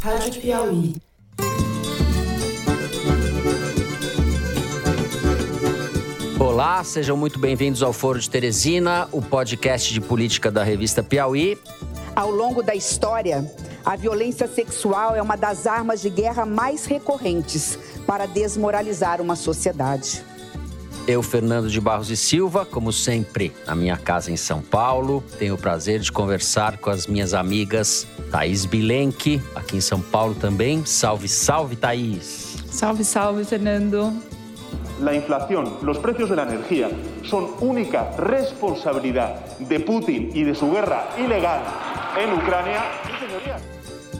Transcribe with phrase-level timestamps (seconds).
[0.00, 0.94] Rádio Piauí.
[6.38, 11.58] Olá, sejam muito bem-vindos ao Foro de Teresina, o podcast de política da revista Piauí.
[12.14, 13.50] Ao longo da história,
[13.84, 20.24] a violência sexual é uma das armas de guerra mais recorrentes para desmoralizar uma sociedade.
[21.06, 25.54] Eu, Fernando de Barros e Silva, como sempre, na minha casa em São Paulo, tenho
[25.54, 30.84] o prazer de conversar com as minhas amigas Thaís Bilenque, aqui em São Paulo também.
[30.84, 32.56] Salve, salve, Thaís!
[32.66, 34.12] Salve, salve, Fernando!
[35.00, 36.88] la inflación, los precios de la energía
[37.22, 41.60] son única responsabilidad de Putin y de su guerra ilegal
[42.18, 42.82] en Ucrania.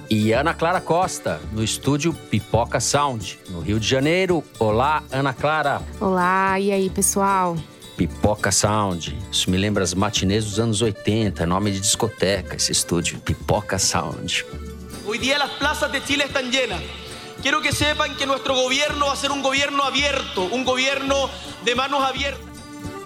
[0.09, 4.45] E Ana Clara Costa, no estúdio Pipoca Sound, no Rio de Janeiro.
[4.59, 5.83] Olá, Ana Clara.
[6.01, 7.57] Olá, e aí, pessoal?
[7.97, 9.19] Pipoca Sound.
[9.33, 14.45] Isso me lembra as matinês dos anos 80, nome de discoteca, esse estúdio, Pipoca Sound.
[15.05, 16.81] Hoy día las plazas de Chile están llenas.
[17.43, 21.29] Quiero que sepan que nuestro gobierno va a ser un gobierno abierto, un gobierno
[21.65, 22.47] de manos abiertas.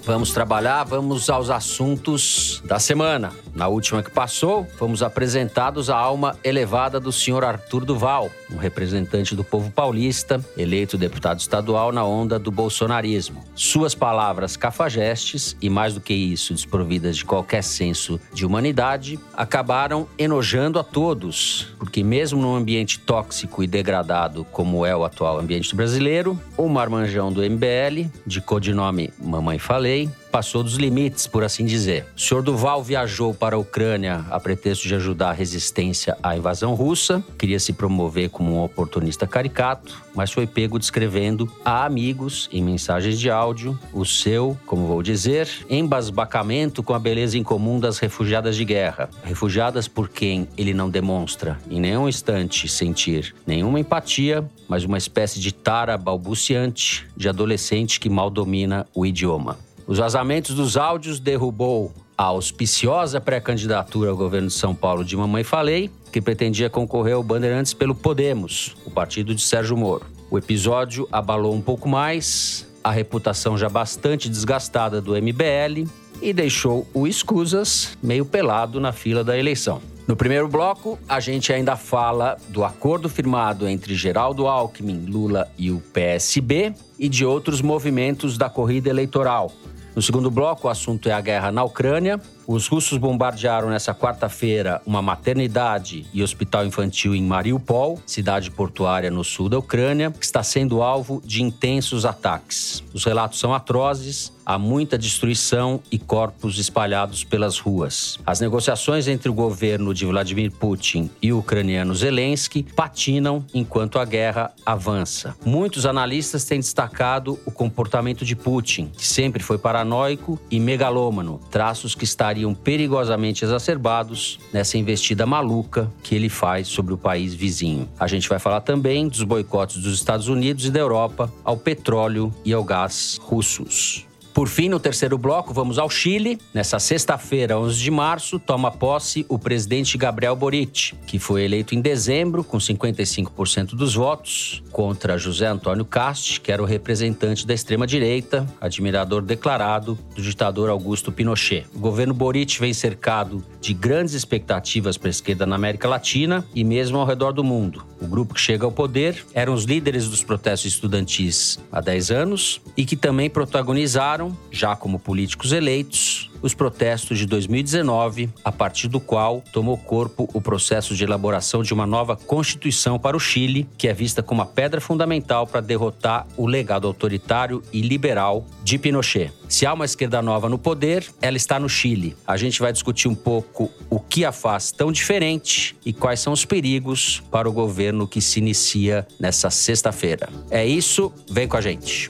[0.06, 3.33] Vamos trabalhar, vamos aos assuntos da semana.
[3.55, 9.34] Na última que passou, fomos apresentados à alma elevada do senhor Arthur Duval, um representante
[9.34, 13.45] do povo paulista, eleito deputado estadual na onda do bolsonarismo.
[13.55, 20.06] Suas palavras cafajestes e, mais do que isso, desprovidas de qualquer senso de humanidade, acabaram
[20.19, 25.75] enojando a todos, porque, mesmo num ambiente tóxico e degradado como é o atual ambiente
[25.75, 32.06] brasileiro, o marmanjão do MBL, de codinome Mamãe Falei, passou dos limites, por assim dizer.
[32.16, 36.75] O senhor Duval viajou para a Ucrânia a pretexto de ajudar a resistência à invasão
[36.75, 42.62] russa, queria se promover como um oportunista caricato, mas foi pego descrevendo a amigos, em
[42.62, 48.56] mensagens de áudio, o seu, como vou dizer, embasbacamento com a beleza incomum das refugiadas
[48.56, 49.09] de guerra.
[49.22, 55.41] Refugiadas por quem ele não demonstra, em nenhum instante, sentir nenhuma empatia, mas uma espécie
[55.41, 59.59] de tara balbuciante de adolescente que mal domina o idioma.
[59.91, 65.43] Os vazamentos dos áudios derrubou a auspiciosa pré-candidatura ao governo de São Paulo de Mamãe
[65.43, 70.06] Falei, que pretendia concorrer ao Bandeirantes pelo Podemos, o partido de Sérgio Moro.
[70.31, 75.91] O episódio abalou um pouco mais a reputação já bastante desgastada do MBL
[76.23, 79.83] e deixou o Escusas meio pelado na fila da eleição.
[80.06, 85.73] No primeiro bloco, a gente ainda fala do acordo firmado entre Geraldo Alckmin, Lula e
[85.73, 89.53] o PSB e de outros movimentos da corrida eleitoral.
[89.95, 92.21] No segundo bloco, o assunto é a guerra na Ucrânia.
[92.53, 99.22] Os russos bombardearam nessa quarta-feira uma maternidade e hospital infantil em Mariupol, cidade portuária no
[99.22, 102.83] sul da Ucrânia, que está sendo alvo de intensos ataques.
[102.93, 108.19] Os relatos são atrozes, há muita destruição e corpos espalhados pelas ruas.
[108.27, 114.05] As negociações entre o governo de Vladimir Putin e o ucraniano Zelensky patinam enquanto a
[114.05, 115.37] guerra avança.
[115.44, 121.94] Muitos analistas têm destacado o comportamento de Putin, que sempre foi paranoico e megalômano, traços
[121.94, 127.89] que estariam perigosamente exacerbados nessa investida maluca que ele faz sobre o país vizinho.
[127.99, 132.34] A gente vai falar também dos boicotes dos Estados Unidos e da Europa ao petróleo
[132.45, 134.09] e ao gás russos.
[134.33, 136.39] Por fim, no terceiro bloco, vamos ao Chile.
[136.55, 141.81] Nessa sexta-feira, 11 de março, toma posse o presidente Gabriel Boric, que foi eleito em
[141.81, 148.47] dezembro com 55% dos votos, contra José Antônio Cast, que era o representante da extrema-direita,
[148.61, 151.67] admirador declarado do ditador Augusto Pinochet.
[151.75, 156.65] O governo Boric vem cercado de grandes expectativas para a esquerda na América Latina e
[156.65, 157.85] mesmo ao redor do mundo.
[158.01, 162.61] O grupo que chega ao poder eram os líderes dos protestos estudantis há 10 anos
[162.76, 164.19] e que também protagonizaram,
[164.50, 170.40] já como políticos eleitos, os protestos de 2019, a partir do qual tomou corpo o
[170.40, 174.46] processo de elaboração de uma nova Constituição para o Chile, que é vista como a
[174.46, 179.32] pedra fundamental para derrotar o legado autoritário e liberal de Pinochet.
[179.49, 182.16] Se há uma esquerda nova no poder, ela está no Chile.
[182.26, 186.32] A gente vai discutir um pouco o que a faz tão diferente e quais são
[186.32, 190.28] os perigos para o governo que se inicia nessa sexta-feira.
[190.50, 192.08] É isso, vem com a gente.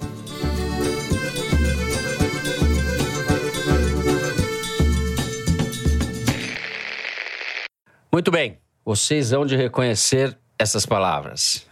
[8.13, 11.65] Muito bem, vocês vão de reconhecer essas palavras.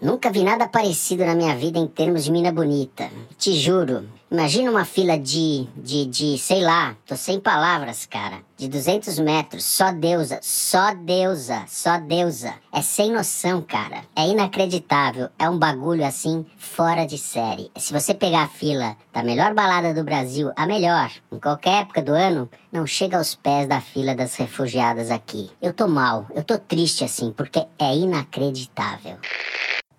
[0.00, 3.10] Nunca vi nada parecido na minha vida em termos de mina bonita.
[3.36, 4.08] Te juro.
[4.28, 8.40] Imagina uma fila de, de, de, sei lá, tô sem palavras, cara.
[8.56, 12.52] De 200 metros, só deusa, só deusa, só deusa.
[12.72, 14.02] É sem noção, cara.
[14.16, 15.28] É inacreditável.
[15.38, 17.70] É um bagulho assim, fora de série.
[17.76, 22.02] Se você pegar a fila da melhor balada do Brasil, a melhor, em qualquer época
[22.02, 25.52] do ano, não chega aos pés da fila das refugiadas aqui.
[25.62, 29.18] Eu tô mal, eu tô triste assim, porque é inacreditável.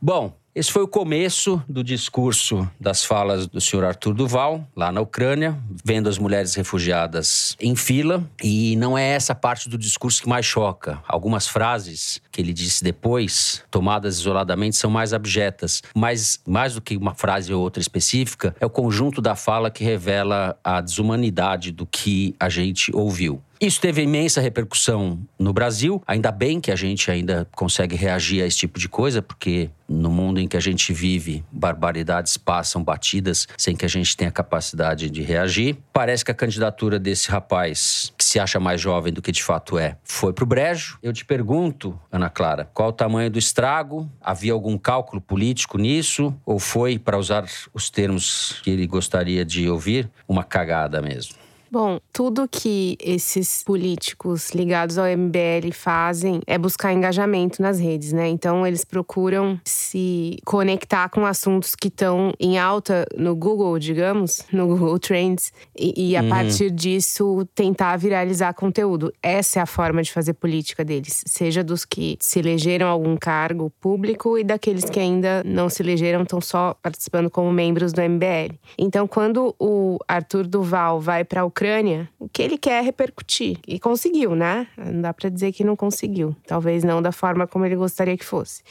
[0.02, 5.00] Bom, esse foi o começo do discurso das falas do senhor Arthur Duval, lá na
[5.00, 5.56] Ucrânia,
[5.86, 8.28] vendo as mulheres refugiadas em fila.
[8.44, 11.00] E não é essa parte do discurso que mais choca.
[11.08, 15.84] Algumas frases que ele disse depois, tomadas isoladamente, são mais abjetas.
[15.94, 19.84] Mas, mais do que uma frase ou outra específica, é o conjunto da fala que
[19.84, 23.44] revela a desumanidade do que a gente ouviu.
[23.60, 26.02] Isso teve imensa repercussão no Brasil.
[26.06, 30.12] Ainda bem que a gente ainda consegue reagir a esse tipo de coisa, porque no
[30.12, 35.10] mundo em que a gente vive, barbaridades passam batidas sem que a gente tenha capacidade
[35.10, 35.78] de reagir.
[35.92, 39.80] Parece que a candidatura desse rapaz, que se acha mais jovem do que de fato
[39.80, 41.00] é, foi pro brejo.
[41.02, 44.08] Eu te pergunto, Ana Clara, qual o tamanho do estrago?
[44.22, 46.36] Havia algum cálculo político nisso?
[46.46, 51.47] Ou foi, para usar os termos que ele gostaria de ouvir, uma cagada mesmo?
[51.70, 58.28] Bom, tudo que esses políticos ligados ao MBL fazem é buscar engajamento nas redes, né?
[58.28, 64.68] Então eles procuram se conectar com assuntos que estão em alta no Google, digamos, no
[64.68, 66.30] Google Trends, e, e a uhum.
[66.30, 69.14] partir disso tentar viralizar conteúdo.
[69.22, 73.18] Essa é a forma de fazer política deles, seja dos que se elegeram a algum
[73.18, 78.02] cargo público e daqueles que ainda não se elegeram, estão só participando como membros do
[78.02, 78.56] MBL.
[78.78, 83.58] Então, quando o Arthur Duval vai para o Ucrânia, o que ele quer repercutir.
[83.68, 84.68] E conseguiu, né?
[84.78, 86.36] Não dá para dizer que não conseguiu.
[86.46, 88.62] Talvez não da forma como ele gostaria que fosse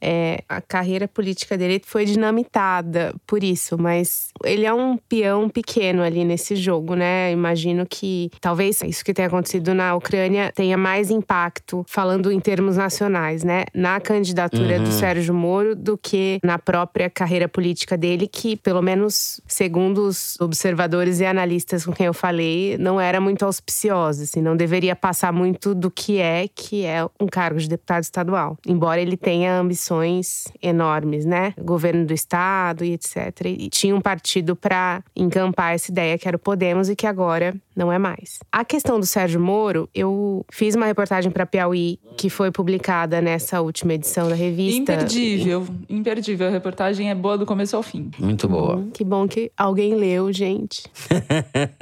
[0.00, 6.02] é, a carreira política dele foi dinamitada por isso, mas ele é um peão pequeno
[6.02, 7.32] ali nesse jogo, né?
[7.32, 12.76] Imagino que talvez isso que tenha acontecido na Ucrânia tenha mais impacto, falando em termos
[12.76, 13.64] nacionais, né?
[13.74, 14.84] Na candidatura uhum.
[14.84, 20.38] do Sérgio Moro do que na própria carreira política dele, que, pelo menos segundo os
[20.40, 25.32] observadores e analistas com quem eu falei, não era muito auspiciosa, assim, não deveria passar
[25.32, 28.56] muito do que é, que é um cargo de deputado estadual.
[28.66, 31.54] Embora ele tenha ambições ambições enormes, né?
[31.58, 33.46] Governo do estado e etc.
[33.46, 37.54] E tinha um partido para encampar essa ideia que era o Podemos e que agora
[37.74, 38.38] não é mais.
[38.52, 43.60] A questão do Sérgio Moro, eu fiz uma reportagem para Piauí que foi publicada nessa
[43.60, 44.92] última edição da revista.
[44.92, 46.48] Imperdível, imperdível.
[46.48, 48.10] A reportagem é boa do começo ao fim.
[48.18, 48.76] Muito boa.
[48.76, 50.82] Hum, que bom que alguém leu, gente.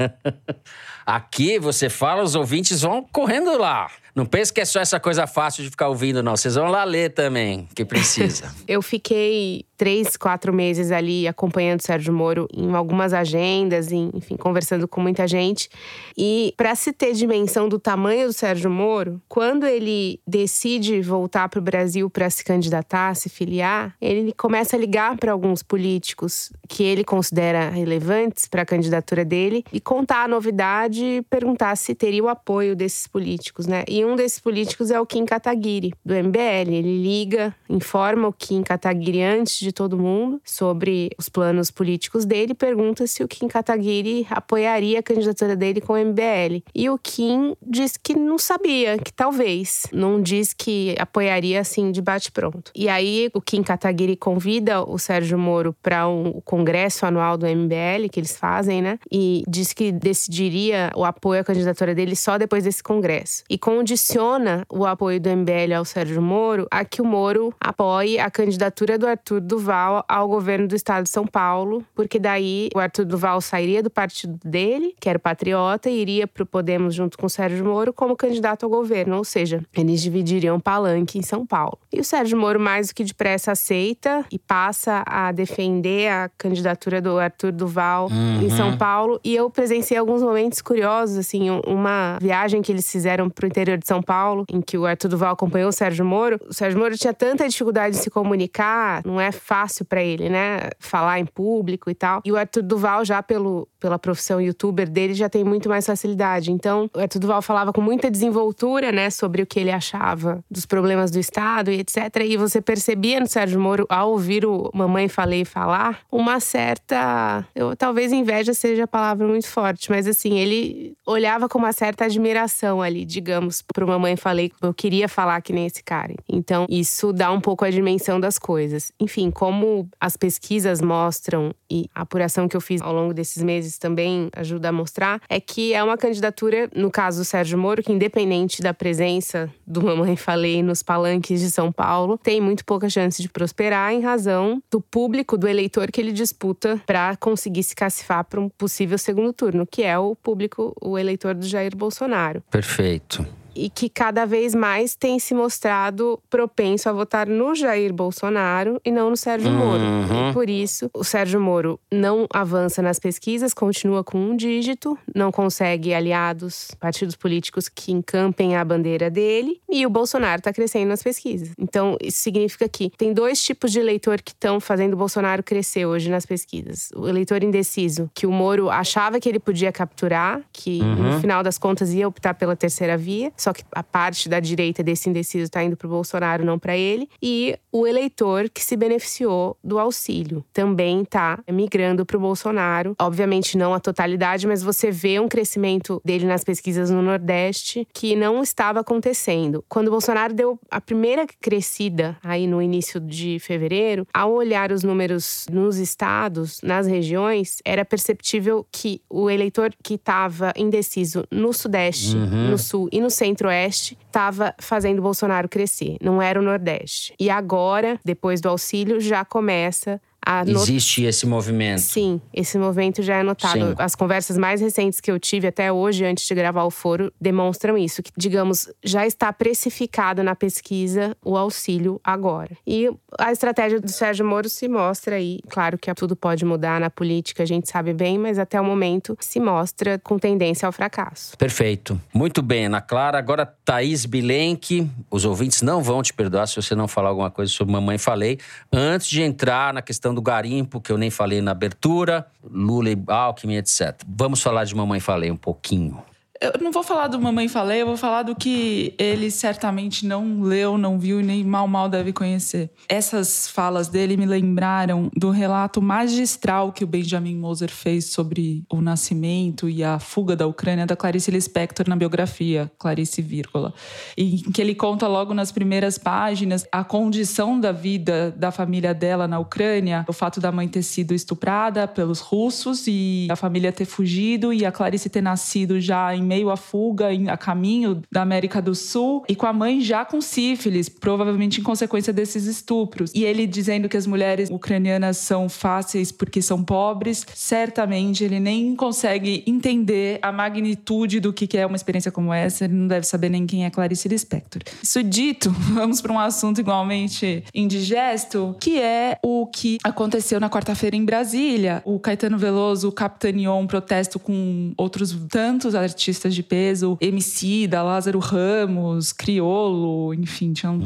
[1.06, 3.88] Aqui você fala, os ouvintes vão correndo lá.
[4.16, 6.34] Não pense que é só essa coisa fácil de ficar ouvindo, não.
[6.34, 8.50] Vocês vão lá ler também, que precisa.
[8.66, 14.88] eu fiquei três, quatro meses ali acompanhando o Sérgio Moro em algumas agendas, enfim, conversando
[14.88, 15.68] com muita gente.
[16.16, 21.60] E para se ter dimensão do tamanho do Sérgio Moro, quando ele decide voltar para
[21.60, 26.82] o Brasil para se candidatar, se filiar, ele começa a ligar para alguns políticos que
[26.82, 32.24] ele considera relevantes para a candidatura dele e contar a novidade e perguntar se teria
[32.24, 33.84] o apoio desses políticos, né?
[33.88, 36.70] E um desses políticos é o Kim Kataguiri, do MBL.
[36.70, 42.54] Ele liga, informa o Kim Kataguiri antes de todo mundo sobre os planos políticos dele
[42.54, 46.62] pergunta se o Kim Kataguiri apoiaria a candidatura dele com o MBL.
[46.74, 49.86] E o Kim diz que não sabia, que talvez.
[49.92, 52.70] Não diz que apoiaria assim de bate-pronto.
[52.74, 58.08] E aí o Kim Kataguiri convida o Sérgio Moro para um congresso anual do MBL
[58.10, 58.98] que eles fazem, né?
[59.10, 63.44] E diz que decidiria o apoio à candidatura dele só depois desse congresso.
[63.48, 68.30] E condiciona o apoio do MBL ao Sérgio Moro a que o Moro apoie a
[68.30, 73.06] candidatura do Arthur Duval ao governo do estado de São Paulo, porque daí o Arthur
[73.06, 77.16] Duval sairia do partido dele, que era o Patriota, e iria para o Podemos junto
[77.16, 81.46] com o Sérgio Moro como candidato ao governo, ou seja, eles dividiriam palanque em São
[81.46, 81.78] Paulo.
[81.90, 87.00] E o Sérgio Moro mais do que depressa aceita e passa a defender a candidatura
[87.00, 88.42] do Arthur Duval uhum.
[88.42, 93.30] em São Paulo, e eu presenciei alguns momentos curiosos, assim, uma viagem que eles fizeram
[93.30, 96.38] para o interior de São Paulo, em que o Arthur Duval acompanhou o Sérgio Moro.
[96.46, 100.70] O Sérgio Moro tinha tanta dificuldade de se comunicar, não é fácil para ele, né?
[100.80, 102.20] Falar em público e tal.
[102.24, 106.50] E o Arthur Duval, já pelo, pela profissão youtuber dele, já tem muito mais facilidade.
[106.50, 110.66] Então, o Arthur Duval falava com muita desenvoltura, né, sobre o que ele achava dos
[110.66, 111.96] problemas do Estado e etc.
[112.24, 117.46] E você percebia no Sérgio Moro, ao ouvir o Mamãe Falei falar, uma certa.
[117.54, 122.06] Eu, talvez inveja seja a palavra muito forte, mas assim, ele olhava com uma certa
[122.06, 124.50] admiração ali, digamos, pro Mamãe Falei.
[124.60, 126.14] Eu queria falar que nem esse cara.
[126.28, 128.90] Então, isso dá um pouco a dimensão das coisas.
[128.98, 133.76] Enfim, como as pesquisas mostram e a apuração que eu fiz ao longo desses meses
[133.76, 137.92] também ajuda a mostrar, é que é uma candidatura, no caso do Sérgio Moro, que
[137.92, 143.20] independente da presença do Mamãe Falei nos palanques de São Paulo, tem muito pouca chance
[143.20, 148.24] de prosperar em razão do público, do eleitor que ele disputa para conseguir se cacifar
[148.24, 152.42] para um possível segundo turno, que é o público, o eleitor do Jair Bolsonaro.
[152.50, 153.26] Perfeito
[153.56, 158.90] e que cada vez mais tem se mostrado propenso a votar no Jair Bolsonaro e
[158.90, 159.82] não no Sérgio Moro.
[159.82, 160.30] Uhum.
[160.30, 165.32] E por isso, o Sérgio Moro não avança nas pesquisas, continua com um dígito, não
[165.32, 171.02] consegue aliados, partidos políticos que encampem a bandeira dele, e o Bolsonaro está crescendo nas
[171.02, 171.50] pesquisas.
[171.58, 175.86] Então, isso significa que tem dois tipos de eleitor que estão fazendo o Bolsonaro crescer
[175.86, 176.90] hoje nas pesquisas.
[176.94, 181.14] O eleitor indeciso, que o Moro achava que ele podia capturar, que Uhum.
[181.14, 184.82] no final das contas ia optar pela terceira via, só que a parte da direita
[184.82, 187.08] desse indeciso está indo para o Bolsonaro, não para ele.
[187.22, 192.96] E o eleitor que se beneficiou do auxílio também está migrando para o Bolsonaro.
[193.00, 198.16] Obviamente não a totalidade, mas você vê um crescimento dele nas pesquisas no Nordeste que
[198.16, 199.64] não estava acontecendo.
[199.68, 204.82] Quando o Bolsonaro deu a primeira crescida aí no início de fevereiro, ao olhar os
[204.82, 212.16] números nos estados, nas regiões, era perceptível que o eleitor que estava indeciso no Sudeste,
[212.16, 217.14] no Sul e no Centro-Oeste estava fazendo Bolsonaro crescer, não era o Nordeste.
[217.20, 221.80] E agora, depois do auxílio, já começa not- Existe esse movimento.
[221.80, 223.52] Sim, esse movimento já é notado.
[223.52, 223.74] Sim.
[223.78, 227.78] As conversas mais recentes que eu tive até hoje, antes de gravar o foro, demonstram
[227.78, 228.02] isso.
[228.02, 232.56] Que, digamos, já está precificado na pesquisa o auxílio agora.
[232.66, 235.40] E a estratégia do Sérgio Moro se mostra aí.
[235.48, 239.16] Claro que tudo pode mudar na política, a gente sabe bem, mas até o momento
[239.20, 241.36] se mostra com tendência ao fracasso.
[241.38, 241.98] Perfeito.
[242.12, 243.18] Muito bem, Ana Clara.
[243.18, 244.90] Agora, Thaís Bilenque.
[245.10, 248.38] Os ouvintes não vão te perdoar se você não falar alguma coisa sobre Mamãe Falei.
[248.72, 252.98] Antes de entrar na questão do garimpo, que eu nem falei na abertura, Lula e
[253.06, 254.00] Alckmin, etc.
[254.08, 256.02] Vamos falar de Mamãe Falei um pouquinho.
[256.40, 260.42] Eu não vou falar do Mamãe Falei, eu vou falar do que ele certamente não
[260.42, 262.70] leu, não viu e nem mal mal deve conhecer.
[262.88, 268.80] Essas falas dele me lembraram do relato magistral que o Benjamin Moser fez sobre o
[268.80, 273.72] nascimento e a fuga da Ucrânia da Clarice Lispector na biografia Clarice Vírgula.
[274.16, 279.26] Em que ele conta logo nas primeiras páginas a condição da vida da família dela
[279.26, 283.84] na Ucrânia, o fato da mãe ter sido estuprada pelos russos e a família ter
[283.84, 288.60] fugido e a Clarice ter nascido já em meio à fuga, a caminho da América
[288.60, 293.12] do Sul, e com a mãe já com sífilis, provavelmente em consequência desses estupros.
[293.14, 298.74] E ele dizendo que as mulheres ucranianas são fáceis porque são pobres, certamente ele nem
[298.74, 303.28] consegue entender a magnitude do que é uma experiência como essa, ele não deve saber
[303.28, 304.62] nem quem é Clarice Lispector.
[304.82, 310.96] Isso dito, vamos para um assunto igualmente indigesto, que é o que aconteceu na quarta-feira
[310.96, 311.82] em Brasília.
[311.84, 319.12] O Caetano Veloso capitaneou um protesto com outros tantos artistas de peso, Emicida, Lázaro Ramos,
[319.12, 320.80] Criolo, enfim, tinha um,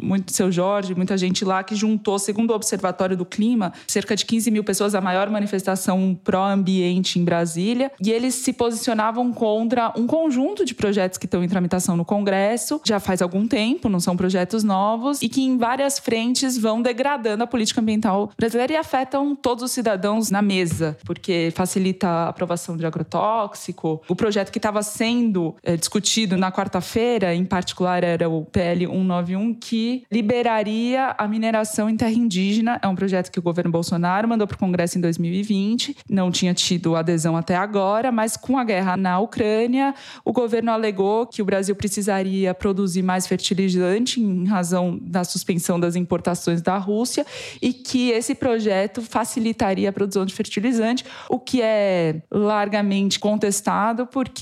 [0.00, 4.24] muito seu Jorge, muita gente lá que juntou, segundo o Observatório do Clima, cerca de
[4.24, 7.90] 15 mil pessoas, a maior manifestação pró-ambiente em Brasília.
[8.02, 12.80] E eles se posicionavam contra um conjunto de projetos que estão em tramitação no Congresso
[12.84, 17.44] já faz algum tempo, não são projetos novos, e que em várias frentes vão degradando
[17.44, 22.76] a política ambiental brasileira e afetam todos os cidadãos na mesa, porque facilita a aprovação
[22.76, 24.00] de agrotóxico.
[24.08, 29.54] O projeto que estava sendo eh, discutido na quarta-feira, em particular, era o PL 191,
[29.54, 32.78] que liberaria a mineração em terra indígena.
[32.82, 36.54] É um projeto que o governo Bolsonaro mandou para o Congresso em 2020, não tinha
[36.54, 41.44] tido adesão até agora, mas com a guerra na Ucrânia, o governo alegou que o
[41.44, 47.26] Brasil precisaria produzir mais fertilizante em razão da suspensão das importações da Rússia
[47.60, 54.37] e que esse projeto facilitaria a produção de fertilizante, o que é largamente contestado porque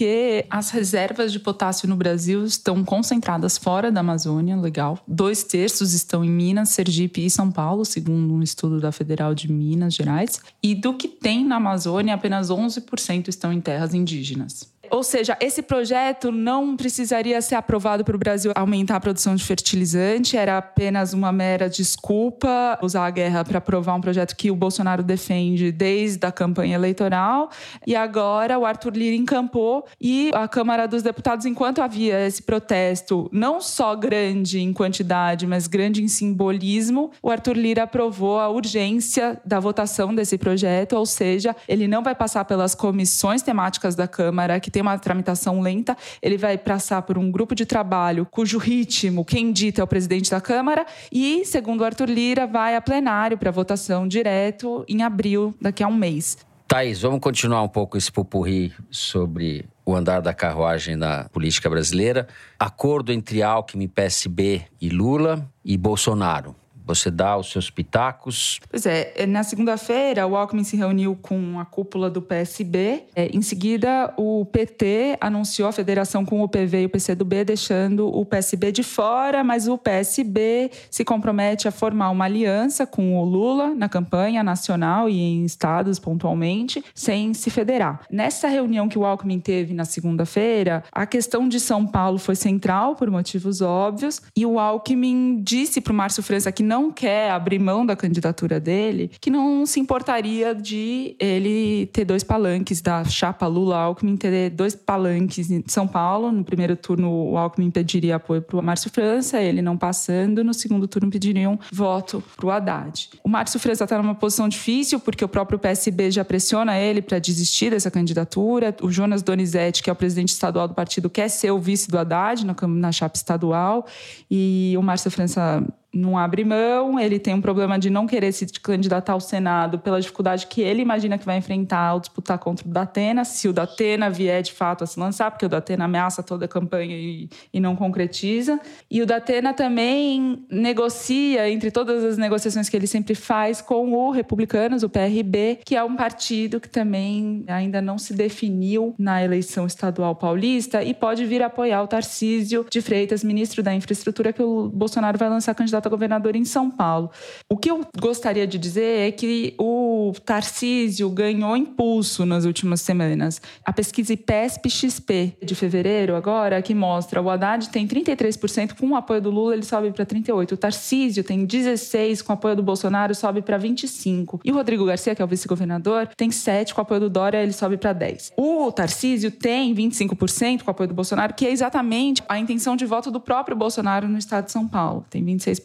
[0.50, 4.98] as reservas de potássio no Brasil estão concentradas fora da Amazônia, legal.
[5.06, 9.50] Dois terços estão em Minas, Sergipe e São Paulo, segundo um estudo da Federal de
[9.50, 10.40] Minas Gerais.
[10.62, 14.74] E do que tem na Amazônia, apenas 11% estão em terras indígenas.
[14.90, 19.44] Ou seja, esse projeto não precisaria ser aprovado para o Brasil aumentar a produção de
[19.44, 24.56] fertilizante, era apenas uma mera desculpa usar a guerra para aprovar um projeto que o
[24.56, 27.50] Bolsonaro defende desde a campanha eleitoral.
[27.86, 33.28] E agora o Arthur Lira encampou e a Câmara dos Deputados, enquanto havia esse protesto,
[33.32, 39.40] não só grande em quantidade, mas grande em simbolismo, o Arthur Lira aprovou a urgência
[39.44, 44.60] da votação desse projeto, ou seja, ele não vai passar pelas comissões temáticas da Câmara,
[44.60, 49.24] que tem uma tramitação lenta, ele vai passar por um grupo de trabalho cujo ritmo,
[49.24, 53.50] quem dita é o presidente da Câmara, e, segundo Arthur Lira, vai a plenário para
[53.50, 56.36] votação direto em abril, daqui a um mês.
[56.68, 62.28] Thaís, vamos continuar um pouco esse pupurri sobre o andar da carruagem na política brasileira.
[62.58, 66.54] Acordo entre Alckmin, PSB e Lula e Bolsonaro.
[66.86, 68.60] Você dá os seus pitacos.
[68.70, 73.04] Pois é, na segunda-feira o Alckmin se reuniu com a cúpula do PSB.
[73.14, 78.06] É, em seguida, o PT anunciou a federação com o PV e o PCdoB, deixando
[78.06, 83.24] o PSB de fora, mas o PSB se compromete a formar uma aliança com o
[83.24, 88.02] Lula na campanha nacional e em estados pontualmente, sem se federar.
[88.10, 92.94] Nessa reunião que o Alckmin teve na segunda-feira, a questão de São Paulo foi central
[92.94, 97.30] por motivos óbvios, e o Alckmin disse para o Márcio França que não não quer
[97.30, 103.02] abrir mão da candidatura dele, que não se importaria de ele ter dois palanques da
[103.04, 106.30] chapa Lula-Alckmin, ter dois palanques em São Paulo.
[106.30, 110.44] No primeiro turno, o Alckmin pediria apoio para o Márcio França, ele não passando.
[110.44, 113.08] No segundo turno, pediriam voto para o Haddad.
[113.24, 117.18] O Márcio França está numa posição difícil, porque o próprio PSB já pressiona ele para
[117.18, 118.76] desistir dessa candidatura.
[118.82, 121.98] O Jonas Donizete, que é o presidente estadual do partido, quer ser o vice do
[121.98, 123.86] Haddad na, na chapa estadual.
[124.30, 125.66] E o Márcio França
[125.96, 130.00] não abre mão, ele tem um problema de não querer se candidatar ao Senado pela
[130.00, 134.10] dificuldade que ele imagina que vai enfrentar ao disputar contra o Datena, se o Datena
[134.10, 137.60] vier de fato a se lançar, porque o Datena ameaça toda a campanha e, e
[137.60, 138.60] não concretiza.
[138.90, 144.10] E o Datena também negocia, entre todas as negociações que ele sempre faz, com o
[144.10, 149.66] Republicanos, o PRB, que é um partido que também ainda não se definiu na eleição
[149.66, 154.68] estadual paulista e pode vir apoiar o Tarcísio de Freitas, ministro da Infraestrutura, que o
[154.68, 157.10] Bolsonaro vai lançar candidato candidato a governador em São Paulo.
[157.48, 163.40] O que eu gostaria de dizer é que o Tarcísio ganhou impulso nas últimas semanas.
[163.64, 169.20] A pesquisa IPESP-XP de fevereiro, agora, que mostra o Haddad tem 33% com o apoio
[169.20, 170.52] do Lula, ele sobe para 38%.
[170.52, 174.40] O Tarcísio tem 16% com o apoio do Bolsonaro, sobe para 25%.
[174.44, 177.42] E o Rodrigo Garcia, que é o vice-governador, tem 7% com o apoio do Dória,
[177.42, 178.32] ele sobe para 10%.
[178.36, 182.84] O Tarcísio tem 25% com o apoio do Bolsonaro, que é exatamente a intenção de
[182.84, 185.04] voto do próprio Bolsonaro no estado de São Paulo.
[185.08, 185.56] Tem 26%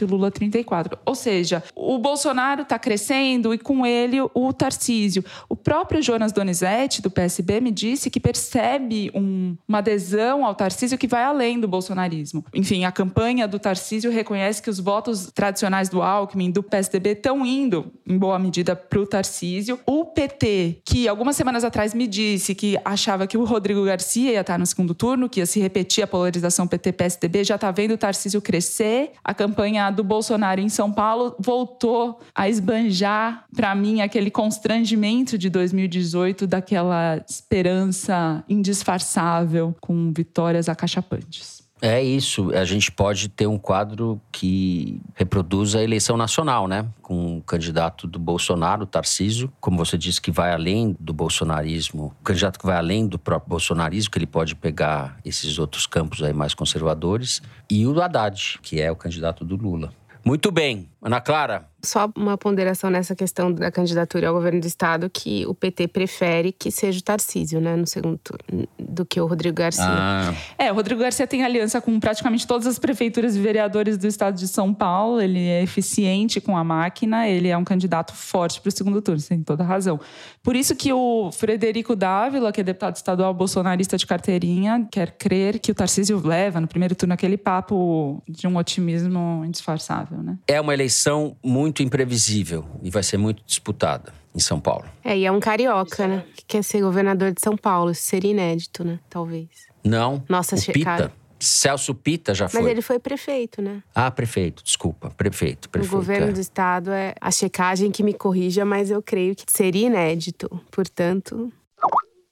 [0.00, 0.98] e o Lula 34%.
[1.04, 5.24] Ou seja, o Bolsonaro está crescendo e com ele o Tarcísio.
[5.48, 10.98] O próprio Jonas Donizete, do PSB, me disse que percebe um, uma adesão ao Tarcísio
[10.98, 12.44] que vai além do bolsonarismo.
[12.54, 17.44] Enfim, a campanha do Tarcísio reconhece que os votos tradicionais do Alckmin, do PSDB, estão
[17.44, 19.78] indo, em boa medida, para o Tarcísio.
[19.86, 24.40] O PT, que algumas semanas atrás me disse que achava que o Rodrigo Garcia ia
[24.40, 27.98] estar no segundo turno, que ia se repetir a polarização PT-PSDB, já está vendo o
[27.98, 29.12] Tarcísio crescer.
[29.22, 35.38] A campanha campanha do Bolsonaro em São Paulo voltou a esbanjar para mim aquele constrangimento
[35.38, 41.57] de 2018, daquela esperança indisfarçável com vitórias acachapantes.
[41.80, 42.52] É isso.
[42.54, 46.86] A gente pode ter um quadro que reproduza a eleição nacional, né?
[47.00, 52.24] Com o candidato do Bolsonaro, Tarcísio, como você disse, que vai além do bolsonarismo, o
[52.24, 56.32] candidato que vai além do próprio bolsonarismo, que ele pode pegar esses outros campos aí
[56.32, 59.92] mais conservadores, e o Haddad, que é o candidato do Lula.
[60.24, 60.88] Muito bem.
[61.00, 65.54] Ana Clara, só uma ponderação nessa questão da candidatura ao governo do estado, que o
[65.54, 69.84] PT prefere que seja o Tarcísio, né, no segundo turno, do que o Rodrigo Garcia.
[69.86, 70.34] Ah.
[70.58, 74.36] É, o Rodrigo Garcia tem aliança com praticamente todas as prefeituras e vereadores do estado
[74.36, 75.20] de São Paulo.
[75.20, 79.22] Ele é eficiente com a máquina, ele é um candidato forte para o segundo turno,
[79.22, 80.00] tem toda razão.
[80.42, 85.60] Por isso que o Frederico Dávila, que é deputado estadual bolsonarista de carteirinha, quer crer
[85.60, 90.36] que o Tarcísio leva no primeiro turno aquele papo de um otimismo indisfarçável, né?
[90.48, 91.36] É uma eleição muito
[91.68, 94.86] muito imprevisível e vai ser muito disputada em São Paulo.
[95.04, 96.24] É, e é um carioca, né?
[96.34, 97.90] Que quer ser governador de São Paulo.
[97.90, 98.98] Isso seria inédito, né?
[99.10, 99.48] Talvez.
[99.84, 100.22] Não.
[100.28, 101.12] Nossa, o Pita.
[101.40, 102.60] Celso Pita já foi.
[102.60, 103.82] Mas ele foi prefeito, né?
[103.94, 105.10] Ah, prefeito, desculpa.
[105.10, 105.92] Prefeito, prefeito.
[105.92, 106.32] O governo é.
[106.32, 110.48] do estado é a checagem que me corrija, mas eu creio que seria inédito.
[110.70, 111.52] Portanto,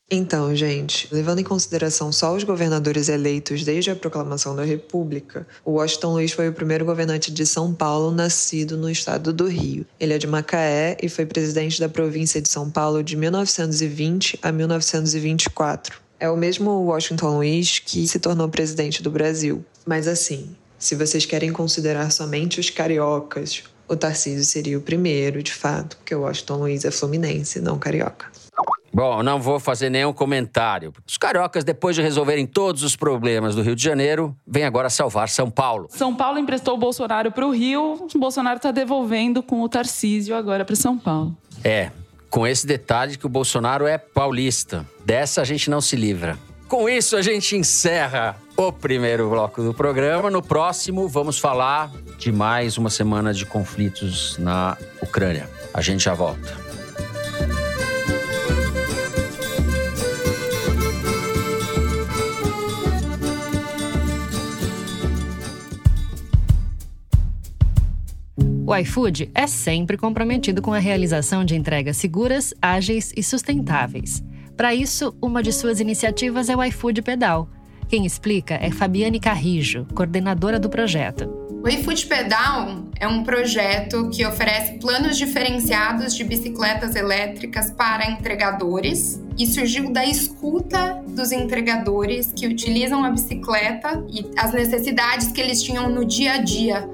[0.08, 5.72] então, gente, levando em consideração só os governadores eleitos desde a proclamação da República, o
[5.72, 9.84] Washington Luiz foi o primeiro governante de São Paulo nascido no estado do Rio.
[9.98, 14.52] Ele é de Macaé e foi presidente da província de São Paulo de 1920 a
[14.52, 15.98] 1924.
[16.20, 19.64] É o mesmo Washington Luiz que se tornou presidente do Brasil.
[19.84, 25.52] Mas assim, se vocês querem considerar somente os cariocas, o Tarcísio seria o primeiro, de
[25.52, 28.26] fato, porque o Washington Luiz é fluminense, não carioca.
[28.96, 30.90] Bom, não vou fazer nenhum comentário.
[31.06, 35.28] Os cariocas, depois de resolverem todos os problemas do Rio de Janeiro, vêm agora salvar
[35.28, 35.86] São Paulo.
[35.90, 40.34] São Paulo emprestou o Bolsonaro para o Rio, o Bolsonaro está devolvendo com o Tarcísio
[40.34, 41.36] agora para São Paulo.
[41.62, 41.90] É,
[42.30, 44.86] com esse detalhe que o Bolsonaro é paulista.
[45.04, 46.38] Dessa a gente não se livra.
[46.66, 50.30] Com isso, a gente encerra o primeiro bloco do programa.
[50.30, 55.50] No próximo, vamos falar de mais uma semana de conflitos na Ucrânia.
[55.74, 56.65] A gente já volta.
[68.68, 74.24] O iFood é sempre comprometido com a realização de entregas seguras, ágeis e sustentáveis.
[74.56, 77.48] Para isso, uma de suas iniciativas é o iFood Pedal.
[77.88, 81.46] Quem explica é Fabiane Carrijo, coordenadora do projeto.
[81.62, 89.22] O iFood Pedal é um projeto que oferece planos diferenciados de bicicletas elétricas para entregadores
[89.38, 95.62] e surgiu da escuta dos entregadores que utilizam a bicicleta e as necessidades que eles
[95.62, 96.88] tinham no dia a dia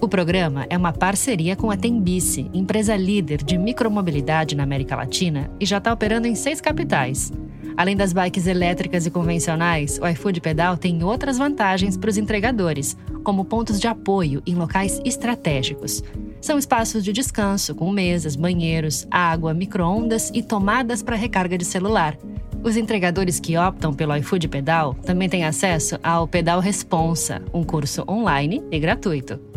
[0.00, 5.50] o programa é uma parceria com a Tembice, empresa líder de micromobilidade na América Latina
[5.60, 7.30] e já está operando em seis capitais.
[7.76, 12.96] Além das bikes elétricas e convencionais, o iFood Pedal tem outras vantagens para os entregadores,
[13.22, 16.02] como pontos de apoio em locais estratégicos.
[16.40, 22.16] São espaços de descanso com mesas, banheiros, água, micro-ondas e tomadas para recarga de celular.
[22.64, 28.04] Os entregadores que optam pelo iFood Pedal também têm acesso ao Pedal Responsa, um curso
[28.08, 29.50] online e gratuito.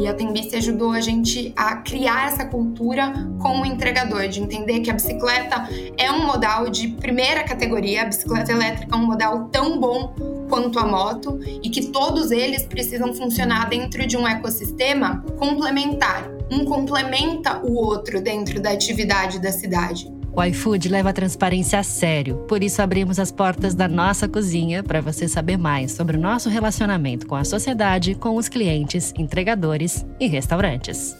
[0.00, 4.80] E a Tembice ajudou a gente a criar essa cultura com o entregador, de entender
[4.80, 9.48] que a bicicleta é um modal de primeira categoria, a bicicleta elétrica é um modal
[9.48, 10.14] tão bom
[10.48, 16.28] quanto a moto e que todos eles precisam funcionar dentro de um ecossistema complementar.
[16.50, 20.17] Um complementa o outro dentro da atividade da cidade.
[20.38, 24.84] O iFood leva a transparência a sério, por isso abrimos as portas da nossa cozinha
[24.84, 30.06] para você saber mais sobre o nosso relacionamento com a sociedade, com os clientes, entregadores
[30.20, 31.16] e restaurantes.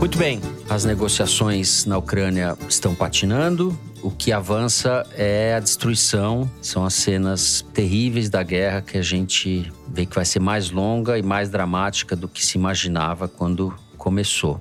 [0.00, 6.84] Muito bem, as negociações na Ucrânia estão patinando, o que avança é a destruição, são
[6.84, 11.22] as cenas terríveis da guerra que a gente vê que vai ser mais longa e
[11.22, 14.60] mais dramática do que se imaginava quando começou.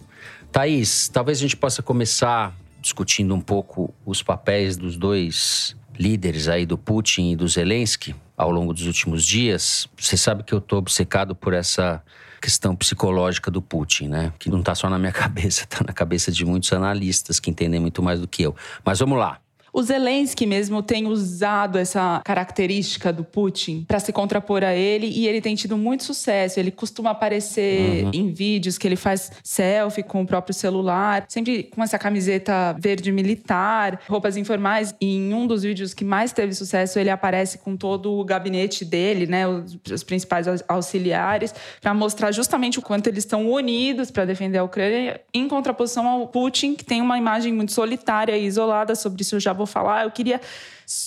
[0.51, 6.65] Thaís, talvez a gente possa começar discutindo um pouco os papéis dos dois líderes aí,
[6.65, 9.87] do Putin e do Zelensky, ao longo dos últimos dias.
[9.97, 12.01] Você sabe que eu estou obcecado por essa
[12.45, 14.31] questão psicológica do Putin, né?
[14.37, 17.79] Que não está só na minha cabeça, está na cabeça de muitos analistas que entendem
[17.79, 18.55] muito mais do que eu.
[18.83, 19.39] Mas vamos lá.
[19.75, 25.27] O Zelensky mesmo tem usado essa característica do Putin para se contrapor a ele e
[25.27, 26.57] ele tem tido muito sucesso.
[26.57, 28.11] Ele costuma aparecer uhum.
[28.13, 33.11] em vídeos que ele faz selfie com o próprio celular, sempre com essa camiseta verde
[33.11, 34.95] militar, roupas informais.
[35.01, 38.85] E em um dos vídeos que mais teve sucesso, ele aparece com todo o gabinete
[38.85, 44.23] dele, né, os, os principais auxiliares, para mostrar justamente o quanto eles estão unidos para
[44.23, 48.95] defender a Ucrânia, em contraposição ao Putin, que tem uma imagem muito solitária e isolada
[48.95, 50.39] sobre isso eu já vou falar, eu queria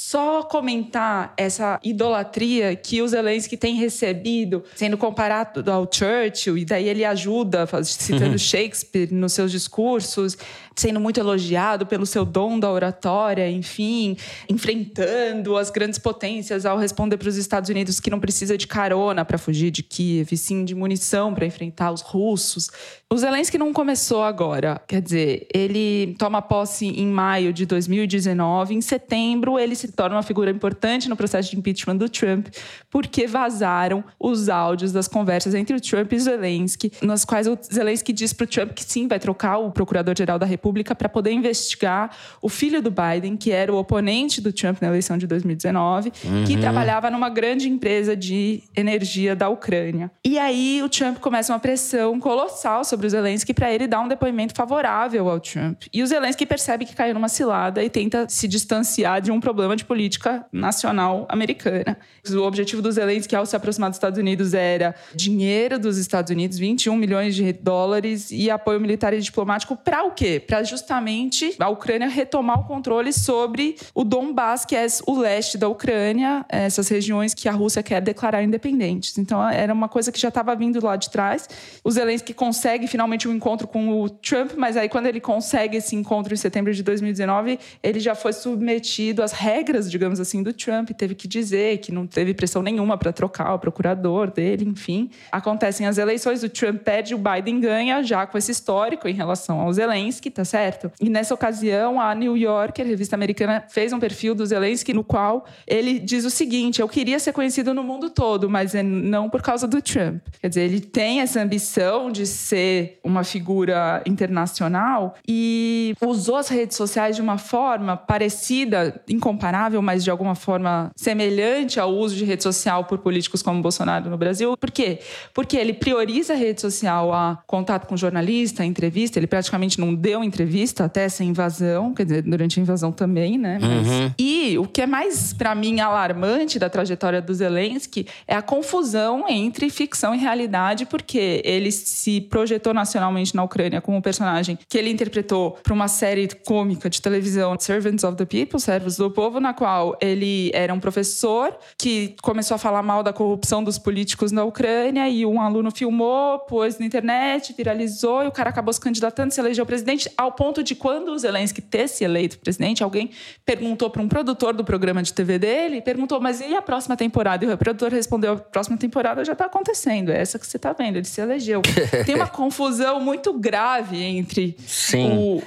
[0.08, 6.88] só comentar essa idolatria que o Zelensky tem recebido, sendo comparado ao Churchill, e daí
[6.88, 8.38] ele ajuda, citando uhum.
[8.38, 10.38] Shakespeare nos seus discursos,
[10.74, 14.16] sendo muito elogiado pelo seu dom da oratória, enfim,
[14.48, 19.26] enfrentando as grandes potências ao responder para os Estados Unidos que não precisa de carona
[19.26, 22.70] para fugir de Kiev, sim de munição para enfrentar os russos.
[23.10, 28.80] O Zelensky não começou agora, quer dizer, ele toma posse em maio de 2019, em
[28.80, 32.46] setembro ele se torna uma figura importante no processo de impeachment do Trump,
[32.88, 38.12] porque vazaram os áudios das conversas entre o Trump e Zelensky, nas quais o Zelensky
[38.12, 42.16] diz para o Trump que sim, vai trocar o procurador-geral da República para poder investigar
[42.40, 46.44] o filho do Biden, que era o oponente do Trump na eleição de 2019, uhum.
[46.44, 50.12] que trabalhava numa grande empresa de energia da Ucrânia.
[50.24, 54.06] E aí o Trump começa uma pressão colossal sobre o Zelensky para ele dar um
[54.06, 55.82] depoimento favorável ao Trump.
[55.92, 59.74] E o Zelensky percebe que caiu numa cilada e tenta se distanciar de um problema
[59.74, 61.98] de política nacional americana.
[62.30, 66.58] O objetivo dos Zelensky ao se aproximar dos Estados Unidos era dinheiro dos Estados Unidos,
[66.58, 70.42] 21 milhões de dólares e apoio militar e diplomático para o quê?
[70.44, 75.68] Para justamente a Ucrânia retomar o controle sobre o Donbass, que é o leste da
[75.68, 79.16] Ucrânia, essas regiões que a Rússia quer declarar independentes.
[79.16, 81.48] Então era uma coisa que já estava vindo lá de trás.
[81.82, 85.96] O Zelensky consegue finalmente um encontro com o Trump, mas aí quando ele consegue esse
[85.96, 90.90] encontro em setembro de 2019, ele já foi submetido às regras, digamos assim, do Trump,
[90.90, 95.10] teve que dizer que não teve pressão nenhuma para trocar o procurador dele, enfim.
[95.30, 99.60] Acontecem as eleições, o Trump perde, o Biden ganha, já com esse histórico em relação
[99.60, 100.90] ao Zelensky, tá certo?
[101.00, 105.44] E nessa ocasião, a New Yorker, revista americana, fez um perfil do Zelensky no qual
[105.66, 109.42] ele diz o seguinte: eu queria ser conhecido no mundo todo, mas é não por
[109.42, 110.22] causa do Trump.
[110.40, 116.76] Quer dizer, ele tem essa ambição de ser uma figura internacional e usou as redes
[116.76, 122.42] sociais de uma forma parecida, incomparável, mas de alguma forma semelhante ao uso de rede
[122.42, 124.56] social por políticos como Bolsonaro no Brasil.
[124.56, 124.98] Por quê?
[125.34, 129.18] Porque ele prioriza a rede social a contato com jornalista, a entrevista.
[129.18, 133.58] Ele praticamente não deu entrevista até essa invasão, quer dizer, durante a invasão também, né?
[133.60, 133.86] Mas...
[133.86, 134.12] Uhum.
[134.18, 139.26] E o que é mais, para mim, alarmante da trajetória do Zelensky é a confusão
[139.28, 144.78] entre ficção e realidade, porque ele se projetou nacionalmente na Ucrânia como um personagem que
[144.78, 149.40] ele interpretou para uma série cômica de televisão, Servants of the People, Servos do Povo,
[149.40, 154.30] na qual ele era um professor que começou a falar mal da corrupção dos políticos
[154.30, 158.80] na Ucrânia e um aluno filmou, pôs na internet, viralizou e o cara acabou se
[158.80, 163.10] candidatando, se elegeu presidente, ao ponto de quando o Zelensky ter se eleito presidente, alguém
[163.44, 167.44] perguntou para um produtor do programa de TV dele, perguntou, mas e a próxima temporada?
[167.44, 170.72] E o produtor respondeu, a próxima temporada já está acontecendo, é essa que você está
[170.72, 171.62] vendo, ele se elegeu.
[172.06, 174.56] Tem uma confusão muito grave entre